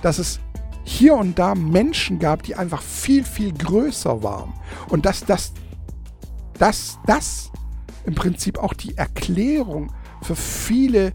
[0.02, 0.40] dass es
[0.85, 4.52] hier und da Menschen gab, die einfach viel, viel größer waren.
[4.88, 5.52] Und dass das,
[6.59, 7.50] dass das
[8.04, 11.12] im Prinzip auch die Erklärung für viele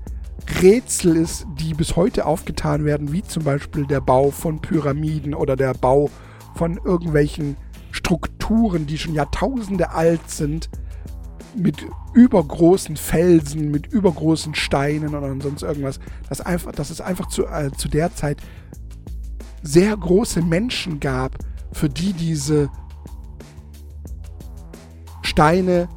[0.62, 5.56] Rätsel ist, die bis heute aufgetan werden, wie zum Beispiel der Bau von Pyramiden oder
[5.56, 6.10] der Bau
[6.56, 7.56] von irgendwelchen
[8.12, 10.70] Strukturen, die schon Jahrtausende alt sind,
[11.56, 17.46] mit übergroßen Felsen, mit übergroßen Steinen oder sonst irgendwas, dass, einfach, dass es einfach zu,
[17.46, 18.42] äh, zu der Zeit
[19.64, 21.38] sehr große Menschen gab,
[21.72, 22.70] für die diese
[25.22, 25.88] Steine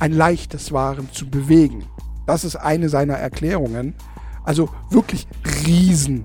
[0.00, 1.84] ein leichtes waren zu bewegen.
[2.26, 3.94] Das ist eine seiner Erklärungen.
[4.42, 5.28] Also wirklich
[5.64, 6.24] Riesen.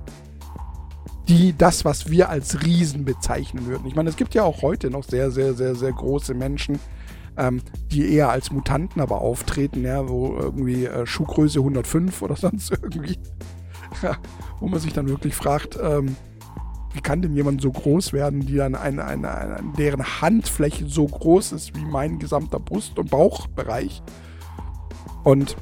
[1.27, 3.87] Die das, was wir als Riesen bezeichnen würden.
[3.87, 6.79] Ich meine, es gibt ja auch heute noch sehr, sehr, sehr, sehr große Menschen,
[7.37, 7.61] ähm,
[7.91, 13.17] die eher als Mutanten aber auftreten, ja, wo irgendwie äh, Schuhgröße 105 oder sonst irgendwie.
[14.59, 16.15] Wo man sich dann wirklich fragt, ähm,
[16.93, 21.05] wie kann denn jemand so groß werden, die dann eine, eine, eine, deren Handfläche so
[21.05, 24.01] groß ist wie mein gesamter Brust- und Bauchbereich?
[25.23, 25.57] Und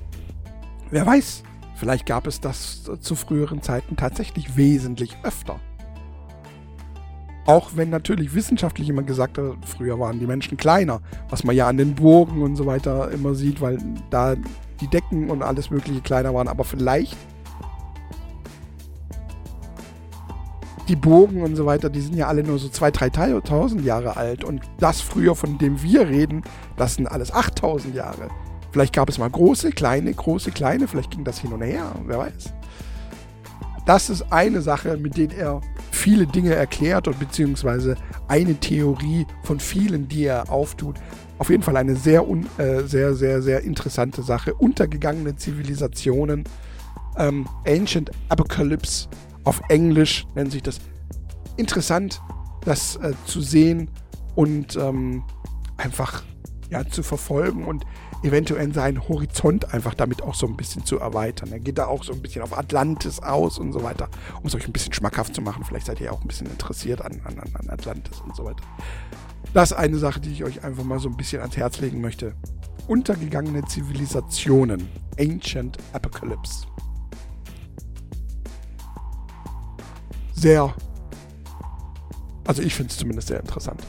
[0.91, 1.43] wer weiß,
[1.75, 5.59] vielleicht gab es das zu früheren Zeiten tatsächlich wesentlich öfter.
[7.45, 11.67] Auch wenn natürlich wissenschaftlich immer gesagt hat, früher waren die Menschen kleiner, was man ja
[11.67, 13.77] an den Burgen und so weiter immer sieht, weil
[14.09, 14.35] da
[14.79, 16.47] die Decken und alles Mögliche kleiner waren.
[16.47, 17.17] Aber vielleicht
[20.87, 24.43] die Burgen und so weiter, die sind ja alle nur so 2.000, 3.000 Jahre alt.
[24.43, 26.43] Und das früher, von dem wir reden,
[26.77, 28.29] das sind alles 8.000 Jahre.
[28.73, 32.17] Vielleicht gab es mal große, kleine, große, kleine, vielleicht ging das hin und her, wer
[32.17, 32.51] weiß.
[33.85, 37.95] Das ist eine Sache, mit der er viele Dinge erklärt und beziehungsweise
[38.27, 40.95] eine Theorie von vielen, die er auftut.
[41.37, 44.55] Auf jeden Fall eine sehr, un, äh, sehr, sehr, sehr interessante Sache.
[44.55, 46.43] Untergegangene Zivilisationen,
[47.17, 49.07] ähm, Ancient Apocalypse
[49.43, 50.79] auf Englisch nennt sich das.
[51.57, 52.19] Interessant,
[52.65, 53.91] das äh, zu sehen
[54.33, 55.23] und ähm,
[55.77, 56.23] einfach
[56.71, 57.85] ja, zu verfolgen und
[58.23, 61.51] eventuell seinen Horizont einfach damit auch so ein bisschen zu erweitern.
[61.51, 64.09] Er geht da auch so ein bisschen auf Atlantis aus und so weiter,
[64.41, 65.63] um es euch ein bisschen schmackhaft zu machen.
[65.63, 68.63] Vielleicht seid ihr auch ein bisschen interessiert an, an, an Atlantis und so weiter.
[69.53, 72.01] Das ist eine Sache, die ich euch einfach mal so ein bisschen ans Herz legen
[72.01, 72.33] möchte.
[72.87, 74.87] Untergegangene Zivilisationen.
[75.19, 76.65] Ancient Apocalypse.
[80.43, 80.75] sehr,
[82.45, 83.81] also ich finde es zumindest sehr interessant.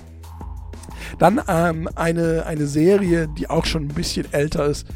[1.18, 4.86] Dann ähm, eine, eine Serie, die auch schon ein bisschen älter ist,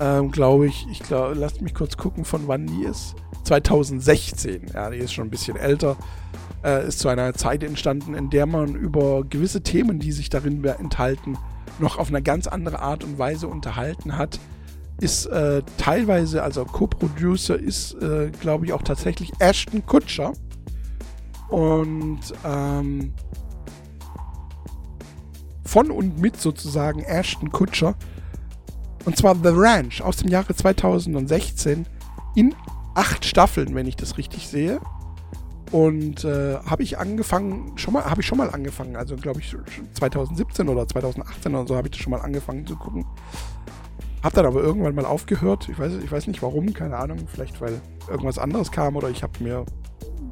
[0.00, 0.86] ähm, glaube ich.
[0.90, 3.14] Ich glaube, lasst mich kurz gucken, von wann die ist.
[3.44, 5.96] 2016, ja, die ist schon ein bisschen älter.
[6.64, 10.64] Äh, ist zu einer Zeit entstanden, in der man über gewisse Themen, die sich darin
[10.64, 11.38] enthalten,
[11.78, 14.40] noch auf eine ganz andere Art und Weise unterhalten hat.
[15.00, 20.32] Ist äh, teilweise, also Co-Producer ist, äh, glaube ich, auch tatsächlich Ashton Kutscher.
[21.48, 23.14] Und ähm,
[25.68, 27.94] von und mit sozusagen Ashton Kutscher.
[29.04, 31.86] Und zwar The Ranch aus dem Jahre 2016
[32.34, 32.54] in
[32.94, 34.80] acht Staffeln, wenn ich das richtig sehe.
[35.70, 39.54] Und äh, habe ich angefangen, schon mal, habe ich schon mal angefangen, also glaube ich
[39.92, 43.04] 2017 oder 2018 oder so habe ich das schon mal angefangen zu gucken.
[44.22, 45.68] Hab dann aber irgendwann mal aufgehört.
[45.68, 47.18] Ich weiß, ich weiß nicht warum, keine Ahnung.
[47.32, 49.64] Vielleicht weil irgendwas anderes kam oder ich habe mir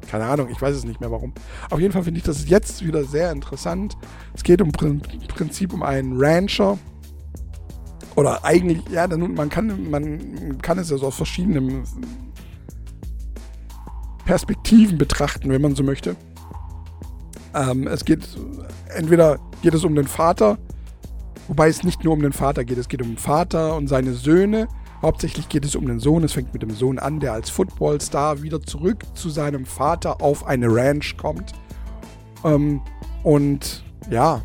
[0.07, 1.33] keine Ahnung, ich weiß es nicht mehr warum.
[1.69, 3.97] Auf jeden Fall finde ich das jetzt wieder sehr interessant.
[4.33, 6.77] Es geht im Prinzip um einen Rancher.
[8.15, 11.83] Oder eigentlich, ja, man kann, man kann es ja so aus verschiedenen
[14.25, 16.15] Perspektiven betrachten, wenn man so möchte.
[17.53, 18.27] Ähm, es geht,
[18.95, 20.57] entweder geht es um den Vater,
[21.47, 24.13] wobei es nicht nur um den Vater geht, es geht um den Vater und seine
[24.13, 24.67] Söhne
[25.01, 26.23] Hauptsächlich geht es um den Sohn.
[26.23, 30.47] Es fängt mit dem Sohn an, der als Footballstar wieder zurück zu seinem Vater auf
[30.47, 31.53] eine Ranch kommt.
[32.43, 32.81] Ähm,
[33.23, 34.41] und ja,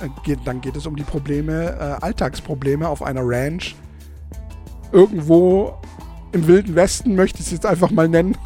[0.00, 3.76] äh, geht, dann geht es um die Probleme, äh, Alltagsprobleme auf einer Ranch.
[4.92, 5.74] Irgendwo
[6.32, 8.36] im Wilden Westen möchte ich es jetzt einfach mal nennen.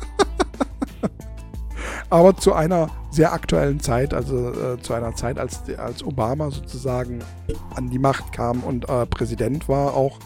[2.11, 7.20] Aber zu einer sehr aktuellen Zeit, also äh, zu einer Zeit, als, als Obama sozusagen
[7.74, 10.18] an die Macht kam und äh, Präsident war auch.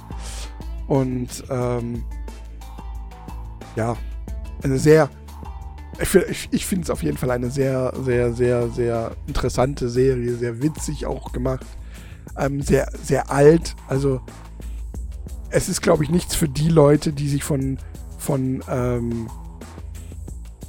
[0.92, 2.05] Und ähm,
[3.76, 3.96] ja,
[4.62, 5.09] eine sehr,
[6.28, 10.61] ich, ich, finde es auf jeden Fall eine sehr, sehr, sehr, sehr interessante Serie, sehr
[10.61, 11.64] witzig auch gemacht,
[12.37, 13.74] ähm, sehr, sehr alt.
[13.88, 14.20] Also
[15.48, 17.78] es ist, glaube ich, nichts für die Leute, die sich von,
[18.18, 19.31] von ähm,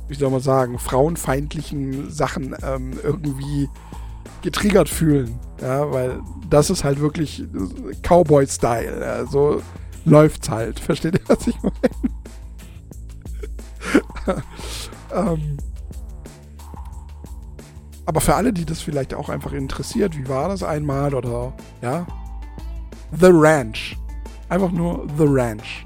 [0.08, 3.68] wie soll man sagen, frauenfeindlichen Sachen ähm, irgendwie
[4.42, 5.38] getriggert fühlen.
[5.60, 7.44] Ja, weil das ist halt wirklich
[8.04, 9.02] Cowboy-Style.
[9.02, 9.62] Ja, so
[10.06, 10.80] läuft's halt.
[10.80, 11.74] Versteht ihr, was ich meine?
[15.13, 15.58] ähm,
[18.06, 22.06] aber für alle, die das vielleicht auch einfach interessiert, wie war das einmal oder ja?
[23.12, 23.98] The Ranch.
[24.50, 25.86] Einfach nur The Ranch.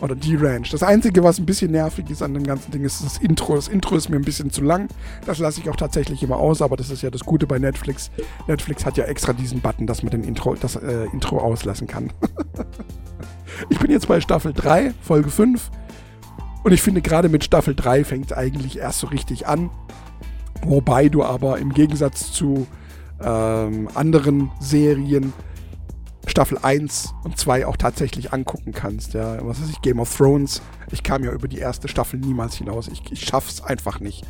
[0.00, 0.70] Oder die Ranch.
[0.70, 3.54] Das Einzige, was ein bisschen nervig ist an dem ganzen Ding, ist das Intro.
[3.54, 4.88] Das Intro ist mir ein bisschen zu lang.
[5.26, 8.10] Das lasse ich auch tatsächlich immer aus, aber das ist ja das Gute bei Netflix.
[8.48, 12.12] Netflix hat ja extra diesen Button, dass man den Intro, das äh, Intro auslassen kann.
[13.68, 15.70] ich bin jetzt bei Staffel 3, Folge 5.
[16.62, 19.70] Und ich finde, gerade mit Staffel 3 fängt es eigentlich erst so richtig an.
[20.62, 22.66] Wobei du aber im Gegensatz zu
[23.22, 25.32] ähm, anderen Serien
[26.30, 29.14] Staffel 1 und 2 auch tatsächlich angucken kannst.
[29.14, 30.62] Ja, was weiß ich, Game of Thrones.
[30.90, 32.88] Ich kam ja über die erste Staffel niemals hinaus.
[32.88, 34.24] Ich, ich schaff's einfach nicht.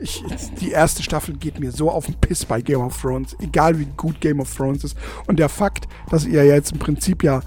[0.00, 0.22] Ich,
[0.60, 3.86] die erste Staffel geht mir so auf den Piss bei Game of Thrones, egal wie
[3.96, 4.96] gut Game of Thrones ist.
[5.26, 7.40] Und der Fakt, dass ihr jetzt im Prinzip ja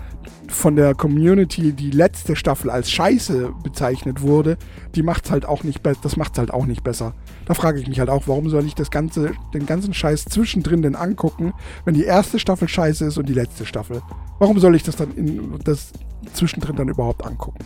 [0.48, 4.58] von der Community die letzte Staffel als Scheiße bezeichnet wurde,
[4.96, 7.14] die macht's halt auch nicht das macht's halt auch nicht besser.
[7.46, 10.82] Da frage ich mich halt auch, warum soll ich das ganze, den ganzen Scheiß zwischendrin
[10.82, 11.54] denn angucken,
[11.86, 14.02] wenn die erste Staffel scheiße ist und die letzte Staffel?
[14.40, 15.92] Warum soll ich das dann in, das
[16.34, 17.64] zwischendrin dann überhaupt angucken?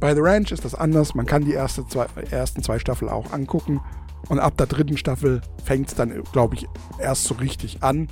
[0.00, 1.14] Bei The Ranch ist das anders.
[1.14, 3.80] Man kann die erste zwei, ersten zwei Staffeln auch angucken.
[4.28, 6.66] Und ab der dritten Staffel fängt es dann, glaube ich,
[6.98, 8.08] erst so richtig an.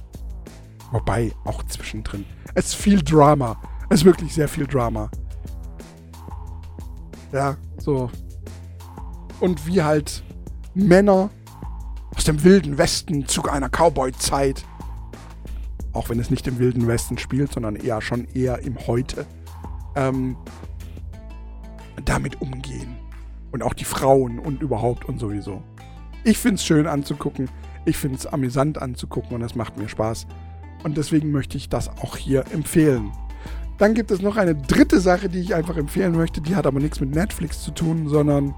[0.95, 2.25] Wobei, auch zwischendrin.
[2.55, 3.61] Es ist viel Drama.
[3.91, 5.11] Es ist wirklich sehr viel Drama.
[7.33, 8.13] Ja, so.
[9.41, 10.23] Und wie halt
[10.73, 11.31] Männer
[12.15, 14.65] aus dem wilden Westen zu einer Cowboy-Zeit,
[15.93, 19.27] auch wenn es nicht im wilden Westen spielt, sondern eher schon eher im Heute,
[19.97, 20.37] ähm,
[22.05, 22.97] damit umgehen.
[23.51, 25.61] Und auch die Frauen und überhaupt und sowieso.
[26.23, 27.51] Ich finde es schön anzugucken.
[27.85, 30.29] Ich finde es amüsant anzugucken und es macht mir Spaß.
[30.85, 33.11] Und deswegen möchte ich das auch hier empfehlen.
[33.79, 36.41] Dann gibt es noch eine dritte Sache, die ich einfach empfehlen möchte.
[36.41, 38.55] Die hat aber nichts mit Netflix zu tun, sondern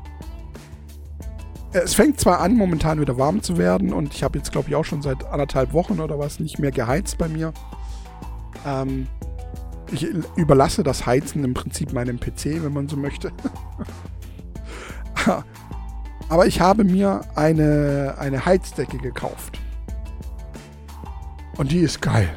[1.72, 4.74] es fängt zwar an, momentan wieder warm zu werden und ich habe jetzt, glaube ich,
[4.74, 7.52] auch schon seit anderthalb Wochen oder was nicht mehr geheizt bei mir.
[8.66, 9.06] Ähm,
[9.92, 13.30] ich überlasse das Heizen im Prinzip meinem PC, wenn man so möchte.
[16.28, 19.60] Aber ich habe mir eine, eine Heizdecke gekauft.
[21.56, 22.28] Und die ist geil.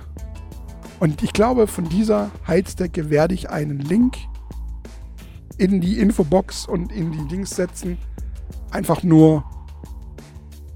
[1.00, 4.18] Und ich glaube, von dieser Heizdecke werde ich einen Link
[5.58, 7.98] in die Infobox und in die Links setzen.
[8.72, 9.44] Einfach nur,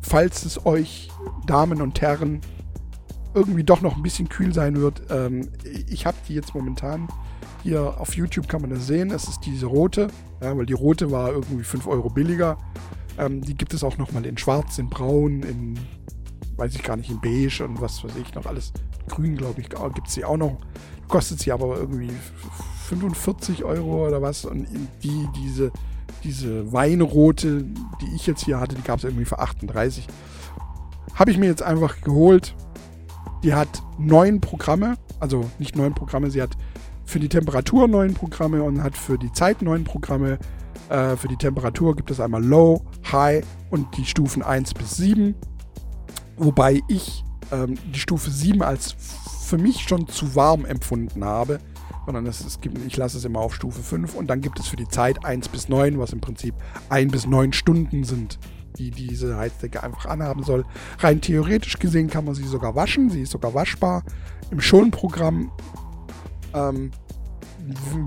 [0.02, 1.10] falls es euch,
[1.46, 2.42] Damen und Herren,
[3.34, 5.02] irgendwie doch noch ein bisschen kühl sein wird.
[5.10, 5.50] Ähm,
[5.90, 7.08] ich habe die jetzt momentan
[7.64, 9.10] hier auf YouTube kann man das sehen.
[9.12, 10.10] Es ist diese rote,
[10.42, 12.58] ja, weil die rote war irgendwie 5 Euro billiger.
[13.18, 15.80] Ähm, die gibt es auch nochmal in schwarz, in braun, in,
[16.58, 18.74] weiß ich gar nicht, in beige und was weiß ich noch alles.
[19.10, 20.58] Grün, glaube ich, gibt es sie auch noch.
[21.08, 22.12] Kostet sie aber irgendwie
[22.88, 24.46] 45 Euro oder was.
[24.46, 24.68] Und
[25.04, 25.72] die, diese,
[26.24, 30.08] diese Weinrote, die ich jetzt hier hatte, die gab es irgendwie für 38.
[31.16, 32.56] Habe ich mir jetzt einfach geholt.
[33.44, 36.56] Die hat neun Programme, also nicht neun Programme, sie hat
[37.04, 40.40] für die Temperatur neun Programme und hat für die Zeit neun Programme.
[40.90, 45.36] Äh, für die Temperatur gibt es einmal Low, High und die Stufen 1 bis 7.
[46.38, 48.96] Wobei ich ähm, die Stufe 7 als
[49.44, 51.60] für mich schon zu warm empfunden habe.
[52.06, 54.68] Sondern es, es gibt, ich lasse es immer auf Stufe 5 und dann gibt es
[54.68, 56.54] für die Zeit 1 bis 9, was im Prinzip
[56.90, 58.40] 1 bis 9 Stunden sind,
[58.78, 60.66] die diese Heizdecke einfach anhaben soll.
[61.00, 64.04] Rein theoretisch gesehen kann man sie sogar waschen, sie ist sogar waschbar.
[64.52, 65.50] Im Schonprogramm
[66.54, 66.92] ähm,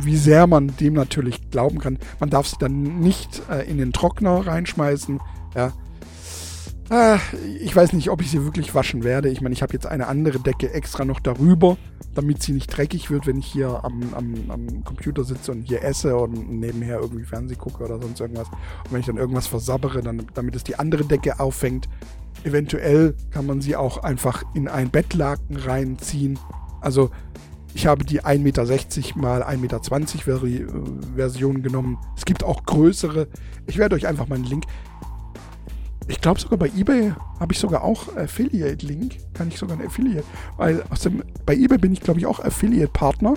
[0.00, 1.98] wie sehr man dem natürlich glauben kann.
[2.20, 5.20] Man darf sie dann nicht äh, in den Trockner reinschmeißen.
[5.54, 5.72] Ja,
[6.88, 7.18] Ah,
[7.60, 9.28] ich weiß nicht, ob ich sie wirklich waschen werde.
[9.28, 11.76] Ich meine, ich habe jetzt eine andere Decke extra noch darüber,
[12.14, 15.82] damit sie nicht dreckig wird, wenn ich hier am, am, am Computer sitze und hier
[15.82, 18.46] esse und nebenher irgendwie Fernseh gucke oder sonst irgendwas.
[18.48, 21.88] Und wenn ich dann irgendwas versabbere, dann, damit es die andere Decke auffängt.
[22.44, 26.38] Eventuell kann man sie auch einfach in ein Bettlaken reinziehen.
[26.80, 27.10] Also
[27.74, 28.64] ich habe die 1,60 Meter
[29.16, 30.68] mal 1,20 Meter
[31.16, 31.98] Version genommen.
[32.16, 33.26] Es gibt auch größere.
[33.66, 34.64] Ich werde euch einfach mal einen Link.
[36.08, 39.34] Ich glaube sogar bei eBay habe ich sogar auch Affiliate-Link.
[39.34, 40.24] Kann ich sogar ein Affiliate.
[40.56, 43.34] Weil aus dem, bei eBay bin ich, glaube ich, auch Affiliate-Partner.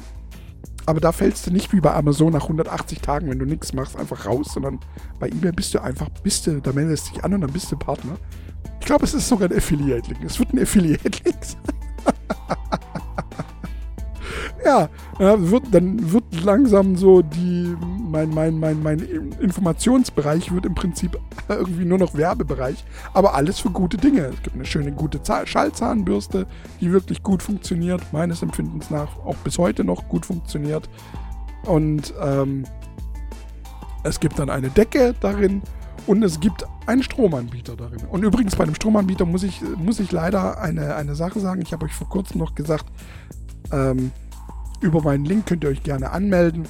[0.86, 3.96] Aber da fällst du nicht wie bei Amazon nach 180 Tagen, wenn du nichts machst,
[3.96, 4.80] einfach raus, sondern
[5.20, 7.72] bei eBay bist du einfach, bist du, da meldest du dich an und dann bist
[7.72, 8.18] du Partner.
[8.80, 10.24] Ich glaube, es ist sogar ein Affiliate-Link.
[10.24, 11.62] Es wird ein Affiliate-Link sein.
[14.66, 17.76] ja, wird, dann wird langsam so die,
[18.10, 19.00] mein, mein, mein, mein
[19.40, 24.22] Informationsbereich wird im Prinzip irgendwie nur noch Werbebereich, aber alles für gute Dinge.
[24.22, 26.48] Es gibt eine schöne, gute Schallzahnbürste,
[26.82, 30.90] die wirklich gut funktioniert, meines Empfindens nach auch bis heute noch gut funktioniert.
[31.66, 32.64] Und ähm,
[34.04, 35.62] es gibt dann eine Decke darin
[36.08, 38.00] und es gibt einen Stromanbieter darin.
[38.10, 41.62] Und übrigens bei dem Stromanbieter muss ich, muss ich leider eine, eine Sache sagen.
[41.62, 42.86] Ich habe euch vor kurzem noch gesagt,
[43.72, 44.12] ähm,
[44.82, 46.64] über meinen Link könnt ihr euch gerne anmelden.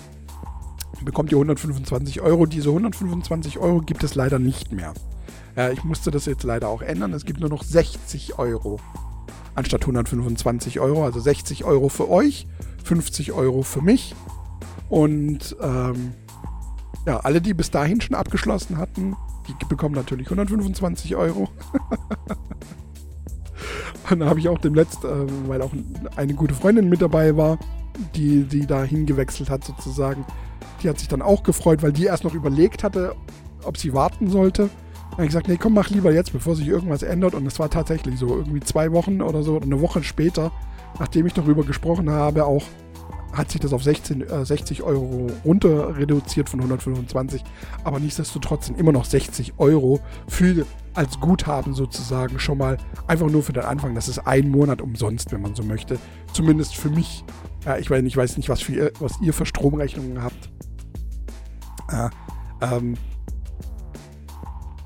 [1.03, 2.45] Bekommt ihr 125 Euro.
[2.45, 4.93] Diese 125 Euro gibt es leider nicht mehr.
[5.55, 7.13] Ja, ich musste das jetzt leider auch ändern.
[7.13, 8.79] Es gibt nur noch 60 Euro
[9.55, 11.03] anstatt 125 Euro.
[11.03, 12.47] Also 60 Euro für euch,
[12.83, 14.15] 50 Euro für mich.
[14.89, 16.13] Und ähm,
[17.05, 19.15] ja, alle, die bis dahin schon abgeschlossen hatten,
[19.47, 21.49] die bekommen natürlich 125 Euro.
[24.09, 25.71] Und da habe ich auch demnächst, äh, weil auch
[26.15, 27.59] eine gute Freundin mit dabei war,
[28.15, 30.25] die, die da hingewechselt hat sozusagen,
[30.79, 33.15] die hat sich dann auch gefreut, weil die erst noch überlegt hatte,
[33.63, 34.63] ob sie warten sollte.
[34.63, 37.33] Dann habe ich gesagt, nee, komm, mach lieber jetzt, bevor sich irgendwas ändert.
[37.33, 40.51] Und es war tatsächlich so, irgendwie zwei Wochen oder so, eine Woche später,
[40.99, 42.63] nachdem ich darüber gesprochen habe, auch
[43.33, 47.43] hat sich das auf 16, äh, 60 Euro runter reduziert von 125,
[47.83, 52.77] aber nichtsdestotrotz sind immer noch 60 Euro für als Guthaben sozusagen schon mal
[53.07, 53.95] einfach nur für den Anfang.
[53.95, 55.99] Das ist ein Monat umsonst, wenn man so möchte.
[56.33, 57.23] Zumindest für mich.
[57.65, 60.49] Ja, ich, weiß, ich weiß nicht, was, für was ihr für Stromrechnungen habt.
[62.61, 62.95] Ähm,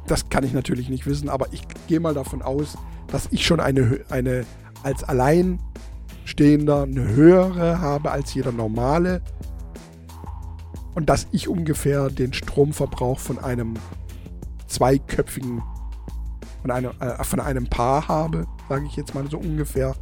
[0.08, 2.78] das kann ich natürlich nicht wissen, aber ich gehe mal davon aus,
[3.08, 4.46] dass ich schon eine, eine
[4.84, 9.22] als Alleinstehender eine höhere habe als jeder normale
[10.96, 13.76] und dass ich ungefähr den Stromverbrauch von einem
[14.68, 15.64] zweiköpfigen,
[16.62, 19.96] von einem, äh, von einem Paar habe, sage ich jetzt mal so ungefähr.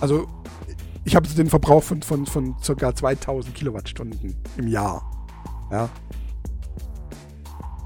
[0.00, 0.26] Also
[1.06, 2.94] ich habe den Verbrauch von, von, von ca.
[2.94, 5.08] 2000 Kilowattstunden im Jahr.
[5.70, 5.88] Ja.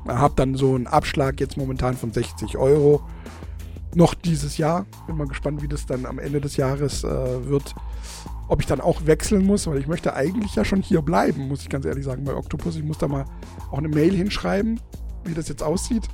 [0.09, 3.03] Habe dann so einen Abschlag jetzt momentan von 60 Euro.
[3.95, 4.87] Noch dieses Jahr.
[5.07, 7.75] Bin mal gespannt, wie das dann am Ende des Jahres äh, wird.
[8.49, 11.61] Ob ich dann auch wechseln muss, weil ich möchte eigentlich ja schon hier bleiben, muss
[11.61, 12.77] ich ganz ehrlich sagen, bei Octopus.
[12.77, 13.27] Ich muss da mal
[13.71, 14.81] auch eine Mail hinschreiben,
[15.25, 16.09] wie das jetzt aussieht.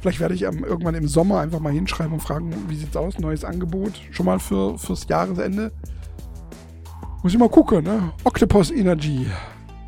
[0.00, 3.18] Vielleicht werde ich irgendwann im Sommer einfach mal hinschreiben und fragen, wie sieht's aus?
[3.18, 4.00] Neues Angebot.
[4.12, 5.72] Schon mal für, fürs Jahresende.
[7.26, 8.12] Muss ich mal gucken, ne?
[8.22, 9.26] Octopus Energy.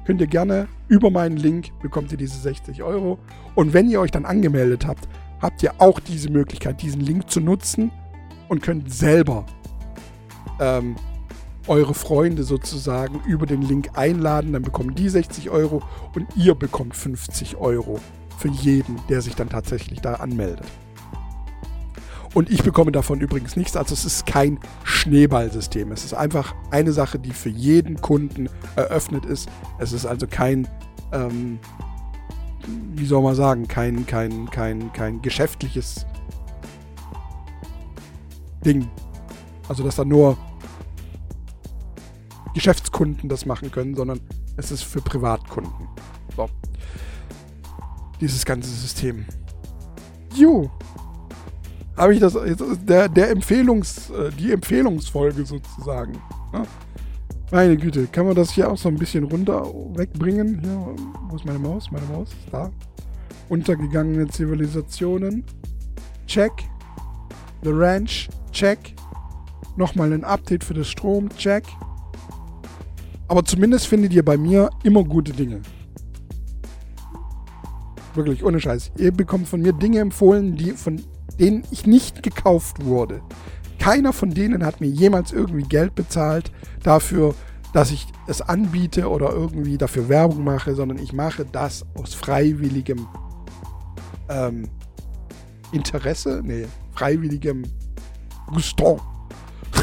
[0.05, 3.21] Könnt ihr gerne über meinen Link bekommt ihr diese 60 Euro.
[3.55, 5.07] Und wenn ihr euch dann angemeldet habt,
[5.41, 7.93] habt ihr auch diese Möglichkeit, diesen Link zu nutzen
[8.49, 9.47] und könnt selber
[10.59, 10.97] ähm,
[11.69, 14.53] eure Freunde sozusagen über den Link einladen.
[14.53, 15.81] Dann bekommen die 60 Euro
[16.17, 18.01] und ihr bekommt 50 Euro
[18.37, 20.67] für jeden, der sich dann tatsächlich da anmeldet.
[22.39, 23.77] Und ich bekomme davon übrigens nichts.
[23.77, 25.91] Also es ist kein Schneeballsystem.
[25.91, 29.49] Es ist einfach eine Sache, die für jeden Kunden eröffnet ist.
[29.81, 30.69] Es ist also kein,
[31.11, 31.59] ähm,
[32.95, 36.07] wie soll man sagen, kein, kein, kein, kein geschäftliches
[38.65, 38.89] Ding.
[39.69, 40.39] Also dass da nur
[42.55, 44.21] Geschäftskunden das machen können, sondern
[44.57, 45.89] es ist für Privatkunden.
[46.37, 46.49] So.
[48.21, 49.27] Dieses ganze System.
[50.37, 50.71] Jo,
[51.99, 56.15] habe ich das jetzt der, der Empfehlungs, äh, die Empfehlungsfolge sozusagen.
[56.53, 56.63] Ja?
[57.51, 60.61] Meine Güte, kann man das hier auch so ein bisschen runter wegbringen?
[60.61, 60.95] Hier,
[61.29, 61.91] wo ist meine Maus?
[61.91, 62.71] Meine Maus ist da.
[63.49, 65.45] Untergegangene Zivilisationen.
[66.27, 66.53] Check.
[67.63, 68.29] The Ranch.
[68.53, 68.95] Check.
[69.77, 71.31] Nochmal ein Update für das Strom.
[71.37, 71.65] Check.
[73.29, 75.63] Aber zumindest findet ihr bei mir immer gute Dinge.
[78.15, 78.93] Wirklich, ohne Scheiß.
[78.99, 81.01] Ihr bekommt von mir Dinge empfohlen, die von
[81.39, 83.23] denen ich nicht gekauft wurde.
[83.79, 86.51] Keiner von denen hat mir jemals irgendwie Geld bezahlt
[86.83, 87.35] dafür,
[87.73, 93.07] dass ich es anbiete oder irgendwie dafür Werbung mache, sondern ich mache das aus freiwilligem
[94.29, 94.69] ähm,
[95.73, 97.65] Interesse, nee, freiwilligem
[98.47, 99.01] Guston.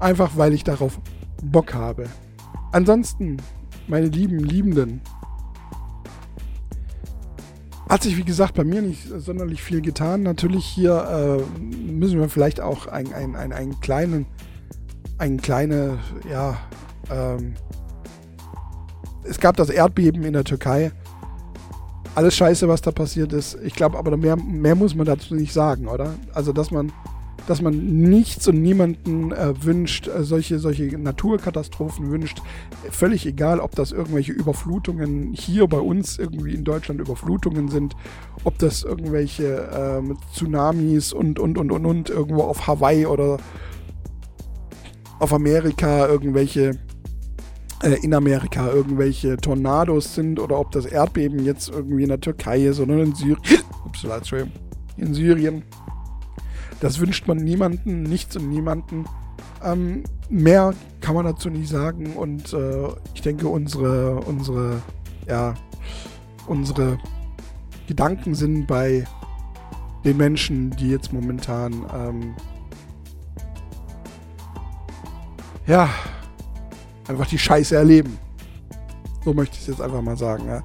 [0.00, 0.98] Einfach weil ich darauf
[1.42, 2.06] Bock habe.
[2.72, 3.36] Ansonsten,
[3.88, 5.00] meine lieben Liebenden,
[7.88, 10.22] hat sich, wie gesagt, bei mir nicht sonderlich viel getan.
[10.22, 14.26] Natürlich hier äh, müssen wir vielleicht auch ein, ein, ein, einen kleinen,
[15.18, 15.98] ein kleine,
[16.30, 16.58] ja,
[17.10, 17.54] ähm,
[19.22, 20.92] es gab das Erdbeben in der Türkei.
[22.14, 23.58] Alles scheiße, was da passiert ist.
[23.62, 26.14] Ich glaube, aber mehr, mehr muss man dazu nicht sagen, oder?
[26.32, 26.92] Also, dass man
[27.46, 32.42] dass man nichts und niemanden äh, wünscht, äh, solche, solche Naturkatastrophen wünscht.
[32.90, 37.94] Völlig egal, ob das irgendwelche Überflutungen hier bei uns irgendwie in Deutschland Überflutungen sind,
[38.44, 43.38] ob das irgendwelche äh, Tsunamis und, und, und, und, und irgendwo auf Hawaii oder
[45.18, 46.78] auf Amerika irgendwelche
[47.82, 52.64] äh, in Amerika irgendwelche Tornados sind oder ob das Erdbeben jetzt irgendwie in der Türkei
[52.66, 53.38] ist oder in Syrien.
[53.84, 54.52] Ups, Entschuldigung.
[54.96, 55.62] In Syrien.
[56.80, 59.06] Das wünscht man niemanden, nichts und niemanden.
[59.62, 64.82] Ähm, mehr kann man dazu nicht sagen und äh, ich denke, unsere, unsere,
[65.26, 65.54] ja,
[66.46, 66.98] unsere
[67.86, 69.04] Gedanken sind bei
[70.04, 72.34] den Menschen, die jetzt momentan, ähm,
[75.66, 75.88] ja,
[77.08, 78.18] einfach die Scheiße erleben.
[79.24, 80.62] So möchte ich es jetzt einfach mal sagen, ja.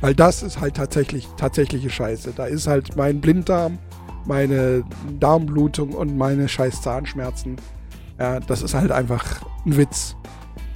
[0.00, 2.32] Weil das ist halt tatsächlich, tatsächliche Scheiße.
[2.36, 3.78] Da ist halt mein Blinddarm
[4.26, 4.84] meine
[5.18, 7.56] Darmblutung und meine scheiß Zahnschmerzen.
[8.18, 10.16] Ja, das ist halt einfach ein Witz.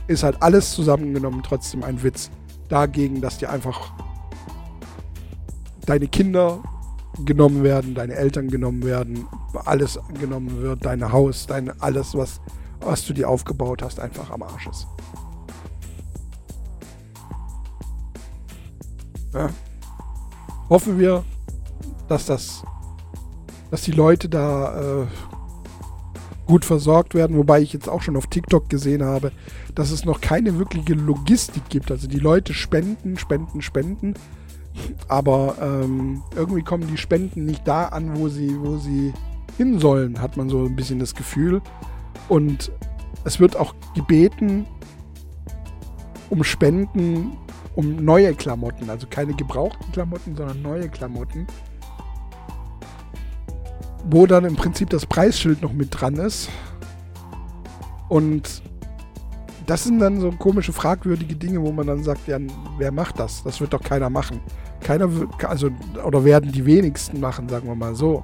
[0.06, 2.30] Ist halt alles zusammengenommen trotzdem ein Witz.
[2.68, 3.92] Dagegen, dass dir einfach
[5.84, 6.58] deine Kinder
[7.24, 9.26] genommen werden, deine Eltern genommen werden,
[9.64, 12.40] alles genommen wird, dein Haus, dein alles, was,
[12.80, 14.86] was du dir aufgebaut hast, einfach am Arsch ist.
[19.32, 19.48] Ja.
[20.68, 21.24] Hoffen wir,
[22.08, 22.64] dass das,
[23.70, 25.06] dass die Leute da äh,
[26.46, 29.32] gut versorgt werden, wobei ich jetzt auch schon auf TikTok gesehen habe,
[29.74, 31.90] dass es noch keine wirkliche Logistik gibt.
[31.90, 34.14] Also die Leute spenden, spenden, spenden,
[35.08, 39.12] aber ähm, irgendwie kommen die Spenden nicht da an, wo sie, wo sie
[39.56, 41.60] hin sollen, hat man so ein bisschen das Gefühl.
[42.28, 42.70] Und
[43.24, 44.66] es wird auch gebeten
[46.28, 47.36] um Spenden,
[47.74, 51.46] um neue Klamotten, also keine gebrauchten Klamotten, sondern neue Klamotten
[54.08, 56.48] wo dann im Prinzip das Preisschild noch mit dran ist.
[58.08, 58.62] Und
[59.66, 62.38] das sind dann so komische, fragwürdige Dinge, wo man dann sagt, ja,
[62.78, 63.42] wer macht das?
[63.42, 64.40] Das wird doch keiner machen.
[64.80, 65.08] Keiner,
[65.48, 65.70] also,
[66.04, 68.22] oder werden die wenigsten machen, sagen wir mal so.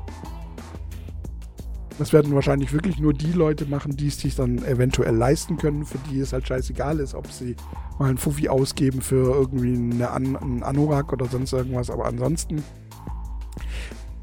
[1.98, 5.84] Das werden wahrscheinlich wirklich nur die Leute machen, die es sich dann eventuell leisten können,
[5.84, 7.56] für die es halt scheißegal ist, ob sie
[7.98, 11.90] mal einen Fuffi ausgeben für irgendwie eine An einen Anorak oder sonst irgendwas.
[11.90, 12.62] Aber ansonsten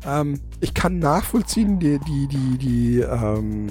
[0.10, 3.68] ähm, ich kann nachvollziehen, die, die, die, die, ähm,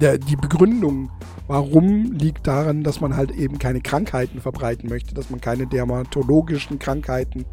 [0.00, 1.10] der, die Begründung,
[1.46, 6.78] warum liegt daran, dass man halt eben keine Krankheiten verbreiten möchte, dass man keine dermatologischen
[6.78, 7.44] Krankheiten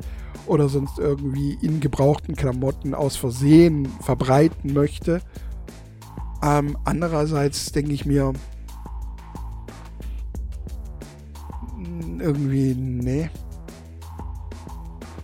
[0.47, 5.21] oder sonst irgendwie in gebrauchten Klamotten aus Versehen verbreiten möchte.
[6.43, 8.33] Ähm, andererseits denke ich mir,
[12.19, 13.29] irgendwie, nee,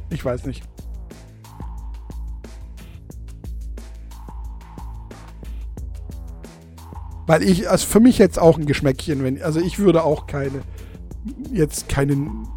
[0.09, 0.63] ich weiß nicht.
[7.27, 10.61] Weil ich, also für mich jetzt auch ein Geschmäckchen, wenn, also ich würde auch keine,
[11.51, 12.47] jetzt keinen,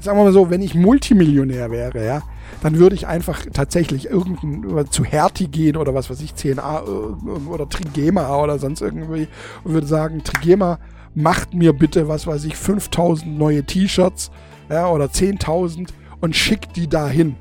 [0.00, 2.22] sagen wir mal so, wenn ich Multimillionär wäre, ja,
[2.62, 7.48] dann würde ich einfach tatsächlich irgendein, zu Hertie gehen oder was weiß ich, CNA äh,
[7.48, 9.28] oder Trigema oder sonst irgendwie
[9.64, 10.78] und würde sagen, Trigema,
[11.14, 14.30] macht mir bitte, was weiß ich, 5000 neue T-Shirts,
[14.68, 15.88] ja, oder 10.000
[16.20, 17.36] und schickt die dahin.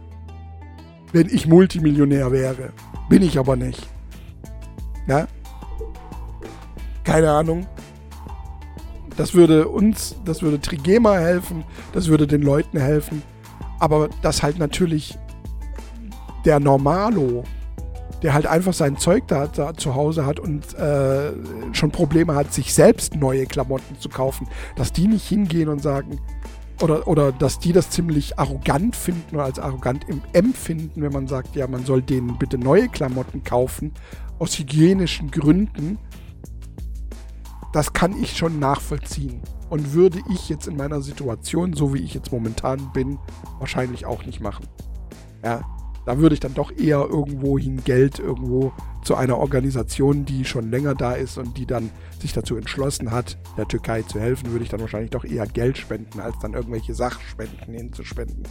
[1.12, 2.72] Wenn ich Multimillionär wäre.
[3.10, 3.88] Bin ich aber nicht.
[5.08, 5.28] Ja?
[7.10, 7.66] Keine Ahnung.
[9.18, 13.24] Das würde uns, das würde Trigema helfen, das würde den Leuten helfen.
[13.80, 15.18] Aber das halt natürlich
[16.46, 17.46] der Normalo,
[18.22, 21.32] der halt einfach sein Zeug da, da zu Hause hat und äh,
[21.74, 26.20] schon Probleme hat, sich selbst neue Klamotten zu kaufen, dass die nicht hingehen und sagen,
[26.80, 31.56] oder, oder dass die das ziemlich arrogant finden oder als arrogant empfinden, wenn man sagt,
[31.56, 33.94] ja, man soll denen bitte neue Klamotten kaufen,
[34.38, 35.98] aus hygienischen Gründen,
[37.74, 39.42] das kann ich schon nachvollziehen.
[39.70, 43.20] Und würde ich jetzt in meiner Situation, so wie ich jetzt momentan bin,
[43.60, 44.66] wahrscheinlich auch nicht machen.
[45.44, 45.62] Ja,
[46.06, 48.72] da würde ich dann doch eher irgendwohin Geld irgendwo
[49.04, 53.38] zu einer Organisation, die schon länger da ist und die dann sich dazu entschlossen hat,
[53.58, 56.96] der Türkei zu helfen, würde ich dann wahrscheinlich doch eher Geld spenden, als dann irgendwelche
[56.96, 58.44] Sachspenden hinzuspenden.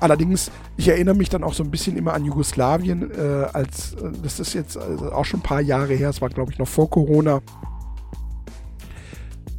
[0.00, 4.12] Allerdings, ich erinnere mich dann auch so ein bisschen immer an Jugoslawien, äh, als äh,
[4.22, 6.68] das ist jetzt also auch schon ein paar Jahre her, es war glaube ich noch
[6.68, 7.40] vor Corona.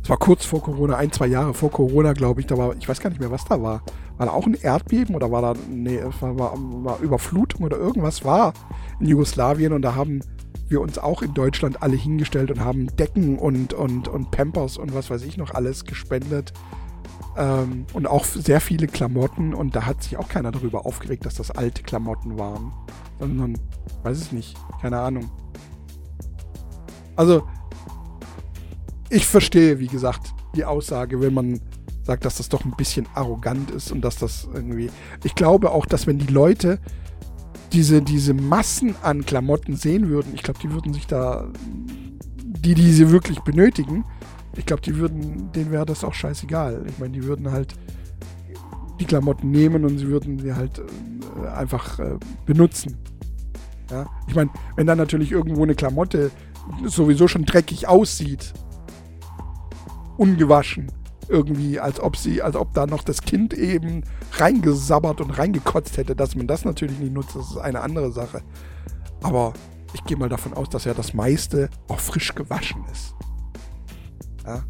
[0.10, 2.90] Es war kurz vor Corona, ein, zwei Jahre vor Corona, glaube ich, da war, ich
[2.90, 3.84] weiß gar nicht mehr, was da war.
[4.18, 8.26] War da auch ein Erdbeben oder war da, nee, war, war, war Überflutung oder irgendwas
[8.26, 8.54] war
[9.00, 10.22] in Jugoslawien und da haben
[10.68, 14.96] wir uns auch in Deutschland alle hingestellt und haben Decken und, und, und Pampers und
[14.96, 16.54] was weiß ich noch alles gespendet.
[17.38, 21.36] Ähm, und auch sehr viele Klamotten und da hat sich auch keiner darüber aufgeregt, dass
[21.36, 22.72] das alte Klamotten waren.
[23.20, 23.60] Sondern,
[24.02, 25.30] weiß ich nicht, keine Ahnung.
[27.16, 27.44] Also,
[29.10, 31.62] ich verstehe, wie gesagt, die Aussage, wenn man
[32.04, 34.90] sagt, dass das doch ein bisschen arrogant ist und dass das irgendwie.
[35.24, 36.80] Ich glaube auch, dass wenn die Leute
[37.72, 41.48] diese, diese Massen an Klamotten sehen würden, ich glaube, die würden sich da,
[42.42, 44.06] die, die sie wirklich benötigen,
[44.56, 46.86] ich glaube, die würden, denen wäre das auch scheißegal.
[46.90, 47.76] Ich meine, die würden halt
[49.00, 52.98] die Klamotten nehmen und sie würden sie halt äh, einfach äh, benutzen.
[53.90, 54.08] Ja?
[54.28, 56.32] Ich meine, wenn dann natürlich irgendwo eine Klamotte
[56.86, 58.54] sowieso schon dreckig aussieht,
[60.20, 60.92] ungewaschen,
[61.30, 64.04] irgendwie, als ob sie, als ob da noch das Kind eben
[64.34, 66.16] reingesabbert und reingekotzt hätte.
[66.16, 68.42] Dass man das natürlich nicht nutzt, das ist eine andere Sache.
[69.24, 69.54] Aber
[69.94, 73.16] ich gehe mal davon aus, dass ja das meiste auch frisch gewaschen ist.
[74.46, 74.64] Ja.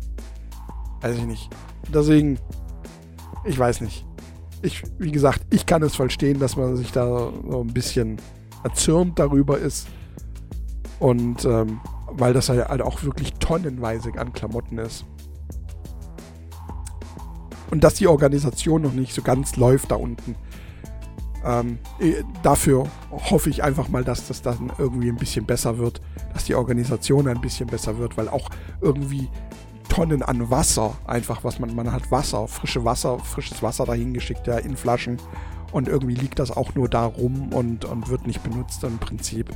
[1.02, 1.50] Weiß ich nicht.
[1.94, 2.38] Deswegen,
[3.46, 4.06] ich weiß nicht.
[4.62, 8.18] Ich, wie gesagt, ich kann es verstehen, dass man sich da so ein bisschen
[8.64, 9.88] erzürnt darüber ist.
[11.00, 11.80] Und ähm,
[12.12, 15.06] weil das halt auch wirklich tonnenweise an Klamotten ist.
[17.72, 20.36] Und dass die Organisation noch nicht so ganz läuft da unten.
[21.46, 26.02] Ähm, äh, dafür hoffe ich einfach mal, dass das dann irgendwie ein bisschen besser wird,
[26.34, 28.50] dass die Organisation ein bisschen besser wird, weil auch
[28.82, 29.30] irgendwie
[29.88, 34.48] Tonnen an Wasser, einfach was man, man hat Wasser, frische Wasser, frisches Wasser dahin geschickt,
[34.48, 35.18] ja, in Flaschen
[35.72, 39.50] und irgendwie liegt das auch nur da rum und, und wird nicht benutzt im Prinzip,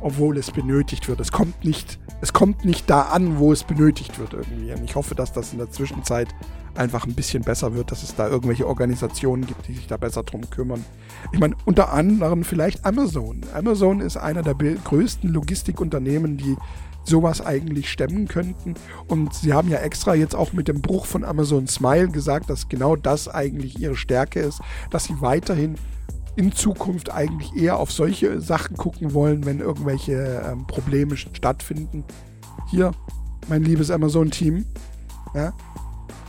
[0.00, 1.20] obwohl es benötigt wird.
[1.20, 4.72] Es kommt nicht, es kommt nicht da an, wo es benötigt wird irgendwie.
[4.72, 6.28] Und ich hoffe, dass das in der Zwischenzeit
[6.74, 10.22] einfach ein bisschen besser wird, dass es da irgendwelche Organisationen gibt, die sich da besser
[10.22, 10.84] drum kümmern.
[11.32, 13.40] Ich meine, unter anderem vielleicht Amazon.
[13.54, 16.56] Amazon ist einer der größten Logistikunternehmen, die
[17.04, 18.74] sowas eigentlich stemmen könnten.
[19.08, 22.68] Und sie haben ja extra jetzt auch mit dem Bruch von Amazon Smile gesagt, dass
[22.68, 24.60] genau das eigentlich ihre Stärke ist,
[24.90, 25.76] dass sie weiterhin
[26.36, 32.04] in Zukunft eigentlich eher auf solche Sachen gucken wollen, wenn irgendwelche ähm, Probleme stattfinden.
[32.70, 32.92] Hier,
[33.48, 34.64] mein liebes Amazon-Team,
[35.34, 35.52] ja,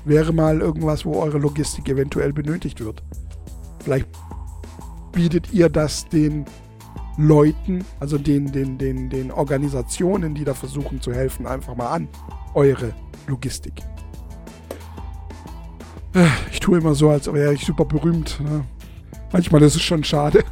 [0.05, 3.03] wäre mal irgendwas, wo eure Logistik eventuell benötigt wird.
[3.83, 4.07] Vielleicht
[5.11, 6.45] bietet ihr das den
[7.17, 12.07] Leuten, also den, den, den, den Organisationen, die da versuchen zu helfen, einfach mal an.
[12.53, 12.93] Eure
[13.27, 13.73] Logistik.
[16.51, 18.39] Ich tue immer so, als wäre ich super berühmt.
[18.41, 18.65] Ne?
[19.31, 20.43] Manchmal ist es schon schade.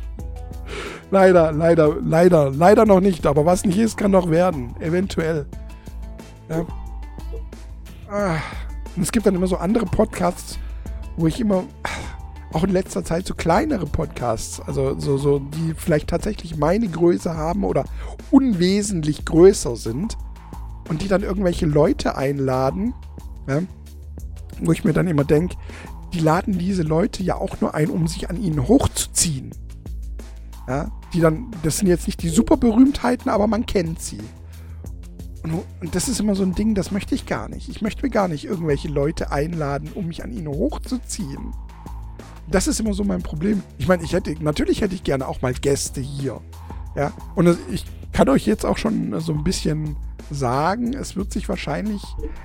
[1.10, 3.26] leider, leider, leider, leider noch nicht.
[3.26, 4.74] Aber was nicht ist, kann noch werden.
[4.80, 5.46] Eventuell.
[6.48, 6.66] Ja.
[8.10, 8.38] Ah.
[8.96, 10.58] Und es gibt dann immer so andere Podcasts,
[11.16, 11.64] wo ich immer,
[12.52, 17.36] auch in letzter Zeit so kleinere Podcasts, also so, so, die vielleicht tatsächlich meine Größe
[17.36, 17.84] haben oder
[18.32, 20.18] unwesentlich größer sind
[20.88, 22.94] und die dann irgendwelche Leute einladen,
[23.46, 23.62] ja,
[24.60, 25.54] wo ich mir dann immer denke,
[26.12, 29.52] die laden diese Leute ja auch nur ein, um sich an ihnen hochzuziehen.
[30.66, 34.18] Ja, die dann, das sind jetzt nicht die Superberühmtheiten, aber man kennt sie.
[35.42, 37.68] Und, das ist immer so ein Ding, das möchte ich gar nicht.
[37.68, 41.52] Ich möchte mir gar nicht irgendwelche Leute einladen, um mich an ihnen hochzuziehen.
[42.50, 43.62] Das ist immer so mein Problem.
[43.78, 46.40] Ich meine, ich hätte, natürlich hätte ich gerne auch mal Gäste hier.
[46.96, 49.96] Ja, und ich kann euch jetzt auch schon so ein bisschen
[50.30, 52.02] sagen, es wird sich wahrscheinlich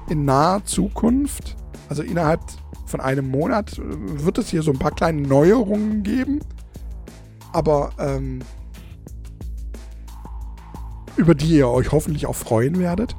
[0.10, 1.56] in naher Zukunft,
[1.90, 2.42] also innerhalb
[2.86, 6.40] von einem Monat, wird es hier so ein paar kleine Neuerungen geben.
[7.52, 8.42] Aber ähm,
[11.18, 13.16] über die ihr euch hoffentlich auch freuen werdet.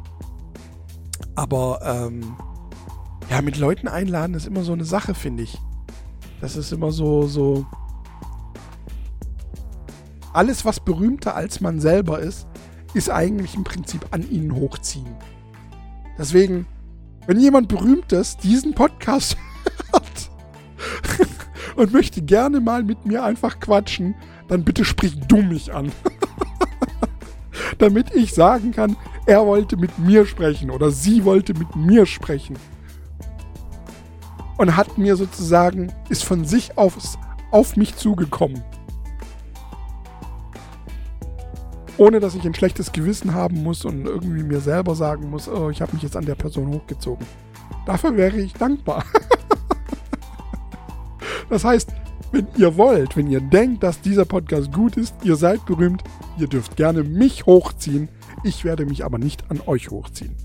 [1.34, 2.36] Aber ähm,
[3.30, 5.58] ja, mit Leuten einladen ist immer so eine Sache, finde ich.
[6.40, 7.66] Das ist immer so, so.
[10.32, 12.46] Alles, was berühmter als man selber ist,
[12.94, 15.16] ist eigentlich im Prinzip an ihnen hochziehen.
[16.18, 16.66] Deswegen,
[17.26, 19.36] wenn jemand Berühmtes diesen Podcast
[19.92, 20.30] hört
[21.76, 24.14] und möchte gerne mal mit mir einfach quatschen,
[24.48, 25.92] dann bitte sprich du mich an.
[27.78, 28.96] damit ich sagen kann,
[29.26, 32.56] er wollte mit mir sprechen oder sie wollte mit mir sprechen.
[34.56, 37.18] Und hat mir sozusagen, ist von sich aus
[37.50, 38.62] auf mich zugekommen.
[41.98, 45.70] Ohne dass ich ein schlechtes Gewissen haben muss und irgendwie mir selber sagen muss, oh,
[45.70, 47.26] ich habe mich jetzt an der Person hochgezogen.
[47.86, 49.04] Dafür wäre ich dankbar.
[51.48, 51.92] das heißt,
[52.36, 56.02] wenn ihr wollt, wenn ihr denkt, dass dieser Podcast gut ist, ihr seid berühmt,
[56.38, 58.08] ihr dürft gerne mich hochziehen.
[58.44, 60.36] Ich werde mich aber nicht an euch hochziehen.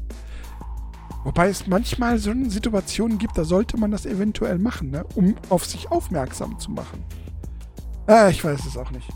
[1.25, 5.05] Wobei es manchmal so Situationen gibt, da sollte man das eventuell machen, ne?
[5.15, 7.03] um auf sich aufmerksam zu machen.
[8.07, 9.09] Ah, ich weiß es auch nicht.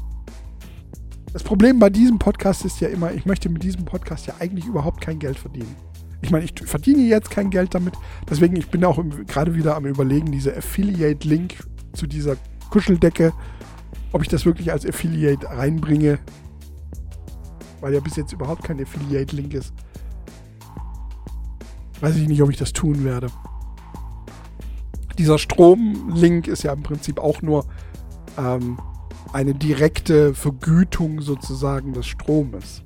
[1.32, 4.65] Das Problem bei diesem Podcast ist ja immer, ich möchte mit diesem Podcast ja eigentlich
[4.65, 5.76] überhaupt kein Geld verdienen.
[6.21, 7.93] Ich meine, ich verdiene jetzt kein Geld damit,
[8.30, 11.55] deswegen ich bin auch gerade wieder am überlegen, diese Affiliate-Link
[11.93, 12.38] zu dieser
[12.70, 13.34] Kuscheldecke,
[14.11, 16.20] ob ich das wirklich als Affiliate reinbringe,
[17.82, 19.74] weil ja bis jetzt überhaupt kein Affiliate-Link ist.
[22.01, 23.28] Weiß ich nicht, ob ich das tun werde.
[25.18, 27.66] Dieser Strom-Link ist ja im Prinzip auch nur
[28.38, 28.78] ähm,
[29.32, 32.84] eine direkte Vergütung sozusagen des Stromes.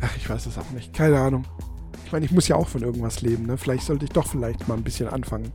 [0.00, 0.92] Ach, ich weiß es auch nicht.
[0.92, 1.44] Keine Ahnung.
[2.04, 3.46] Ich meine, ich muss ja auch von irgendwas leben.
[3.46, 3.58] Ne?
[3.58, 5.52] Vielleicht sollte ich doch vielleicht mal ein bisschen anfangen.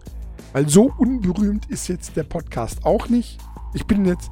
[0.54, 3.40] Weil so unberühmt ist jetzt der Podcast auch nicht.
[3.74, 4.32] Ich bin jetzt,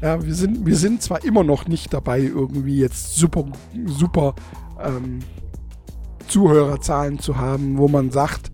[0.00, 3.44] ja, wir sind, wir sind zwar immer noch nicht dabei, irgendwie jetzt super,
[3.86, 4.34] super
[4.82, 5.20] ähm,
[6.26, 8.50] Zuhörerzahlen zu haben, wo man sagt,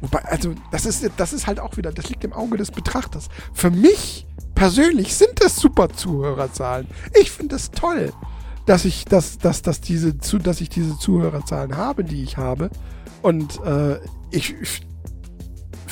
[0.00, 3.28] wobei, also das ist, das ist halt auch wieder, das liegt im Auge des Betrachters.
[3.52, 6.86] Für mich persönlich sind das super Zuhörerzahlen.
[7.20, 8.12] Ich finde es das toll,
[8.66, 12.70] dass ich, dass, dass, dass, diese, dass ich diese Zuhörerzahlen habe, die ich habe.
[13.22, 13.98] Und äh,
[14.30, 14.82] ich, ich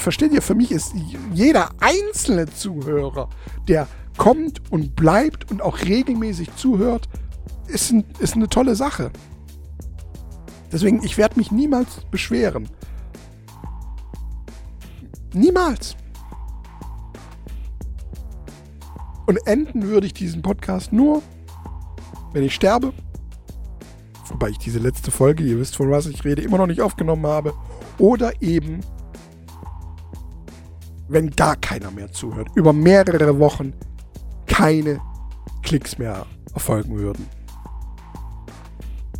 [0.03, 0.95] versteht ihr, für mich ist
[1.33, 3.29] jeder einzelne Zuhörer,
[3.69, 3.87] der
[4.17, 7.09] kommt und bleibt und auch regelmäßig zuhört,
[7.69, 9.11] ist, ein, ist eine tolle Sache.
[10.71, 12.69] Deswegen, ich werde mich niemals beschweren.
[15.35, 15.97] Niemals.
[19.27, 21.23] Und enden würde ich diesen Podcast nur,
[22.33, 22.93] wenn ich sterbe.
[24.29, 27.27] Wobei ich diese letzte Folge, ihr wisst von was ich rede, immer noch nicht aufgenommen
[27.27, 27.55] habe.
[27.99, 28.81] Oder eben,
[31.13, 32.49] wenn gar keiner mehr zuhört.
[32.55, 33.73] Über mehrere Wochen
[34.47, 35.01] keine
[35.63, 37.27] Klicks mehr erfolgen würden.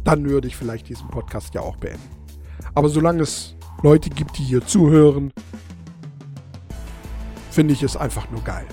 [0.05, 2.03] Dann würde ich vielleicht diesen Podcast ja auch beenden.
[2.75, 5.33] Aber solange es Leute gibt, die hier zuhören,
[7.51, 8.67] finde ich es einfach nur geil.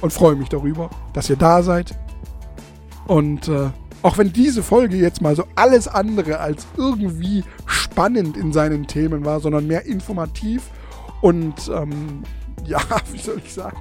[0.00, 1.98] Und freue mich darüber, dass ihr da seid.
[3.06, 3.70] Und äh,
[4.02, 9.24] auch wenn diese Folge jetzt mal so alles andere als irgendwie spannend in seinen Themen
[9.24, 10.70] war, sondern mehr informativ
[11.20, 12.22] und ähm,
[12.64, 12.80] ja,
[13.12, 13.78] wie soll ich sagen,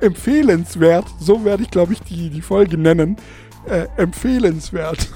[0.00, 3.16] empfehlenswert, so werde ich glaube ich die, die Folge nennen,
[3.66, 5.08] äh, empfehlenswert.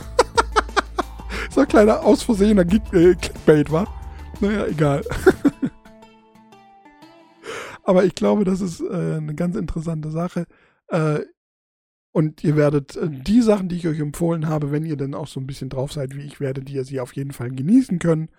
[1.51, 3.87] so ein kleiner aus Versehener äh, Clickbait war.
[4.41, 5.05] Naja, egal.
[7.85, 10.47] Aber ich glaube, das ist äh, eine ganz interessante Sache.
[10.89, 11.21] Äh,
[12.13, 15.27] und ihr werdet äh, die Sachen, die ich euch empfohlen habe, wenn ihr dann auch
[15.27, 18.31] so ein bisschen drauf seid wie ich, werdet ihr sie auf jeden Fall genießen können.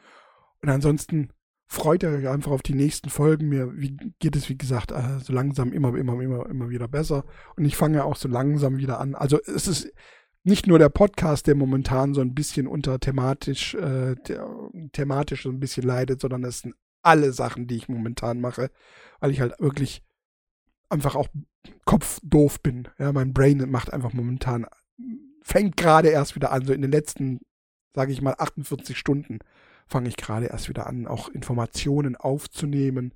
[0.62, 1.30] Und ansonsten
[1.68, 3.50] freut euch einfach auf die nächsten Folgen.
[3.50, 3.72] Mir
[4.20, 7.26] geht es, wie gesagt, äh, so langsam immer, immer, immer, immer wieder besser.
[7.56, 9.16] Und ich fange auch so langsam wieder an.
[9.16, 9.92] Also es ist
[10.44, 14.16] nicht nur der Podcast, der momentan so ein bisschen unter thematisch, äh,
[14.92, 18.70] thematisch so ein bisschen leidet, sondern es sind alle Sachen, die ich momentan mache,
[19.20, 20.04] weil ich halt wirklich
[20.90, 21.30] einfach auch
[21.86, 22.88] kopfdoof bin.
[23.00, 24.68] Ja, mein Brain macht einfach momentan,
[25.42, 27.40] fängt gerade erst wieder an, so in den letzten,
[27.96, 29.40] sage ich mal, 48 Stunden
[29.88, 33.14] fange ich gerade erst wieder an, auch Informationen aufzunehmen.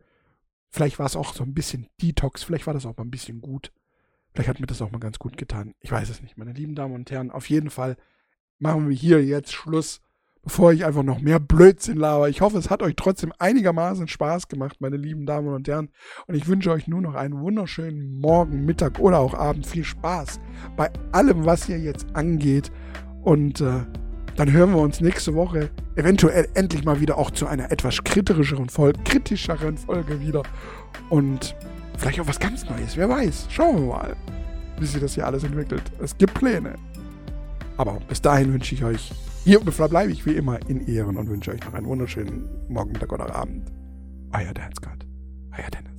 [0.70, 3.41] Vielleicht war es auch so ein bisschen Detox, vielleicht war das auch mal ein bisschen
[3.41, 3.72] gut.
[4.34, 5.74] Vielleicht hat mir das auch mal ganz gut getan.
[5.80, 7.32] Ich weiß es nicht, meine lieben Damen und Herren.
[7.32, 7.97] Auf jeden Fall
[8.59, 10.01] machen wir hier jetzt Schluss
[10.43, 12.30] bevor ich einfach noch mehr Blödsinn laber.
[12.30, 15.89] Ich hoffe, es hat euch trotzdem einigermaßen Spaß gemacht, meine lieben Damen und Herren.
[16.28, 19.67] Und ich wünsche euch nur noch einen wunderschönen Morgen, Mittag oder auch Abend.
[19.67, 20.39] Viel Spaß
[20.76, 22.72] bei allem, was hier jetzt angeht.
[23.22, 23.86] Und äh,
[24.40, 28.70] dann hören wir uns nächste Woche eventuell endlich mal wieder auch zu einer etwas kritischeren
[28.70, 30.44] Folge, kritischeren Folge wieder.
[31.10, 31.54] Und
[31.98, 32.96] vielleicht auch was ganz Neues.
[32.96, 33.48] Wer weiß.
[33.50, 34.16] Schauen wir mal,
[34.80, 35.84] wie sich das hier alles entwickelt.
[36.02, 36.76] Es gibt Pläne.
[37.76, 39.12] Aber bis dahin wünsche ich euch
[39.44, 43.12] hier verbleibe ich wie immer in Ehren und wünsche euch noch einen wunderschönen Morgen, Mittag
[43.12, 43.70] oder Abend.
[44.32, 45.06] Euer Dance God.
[45.52, 45.99] Euer Dennis.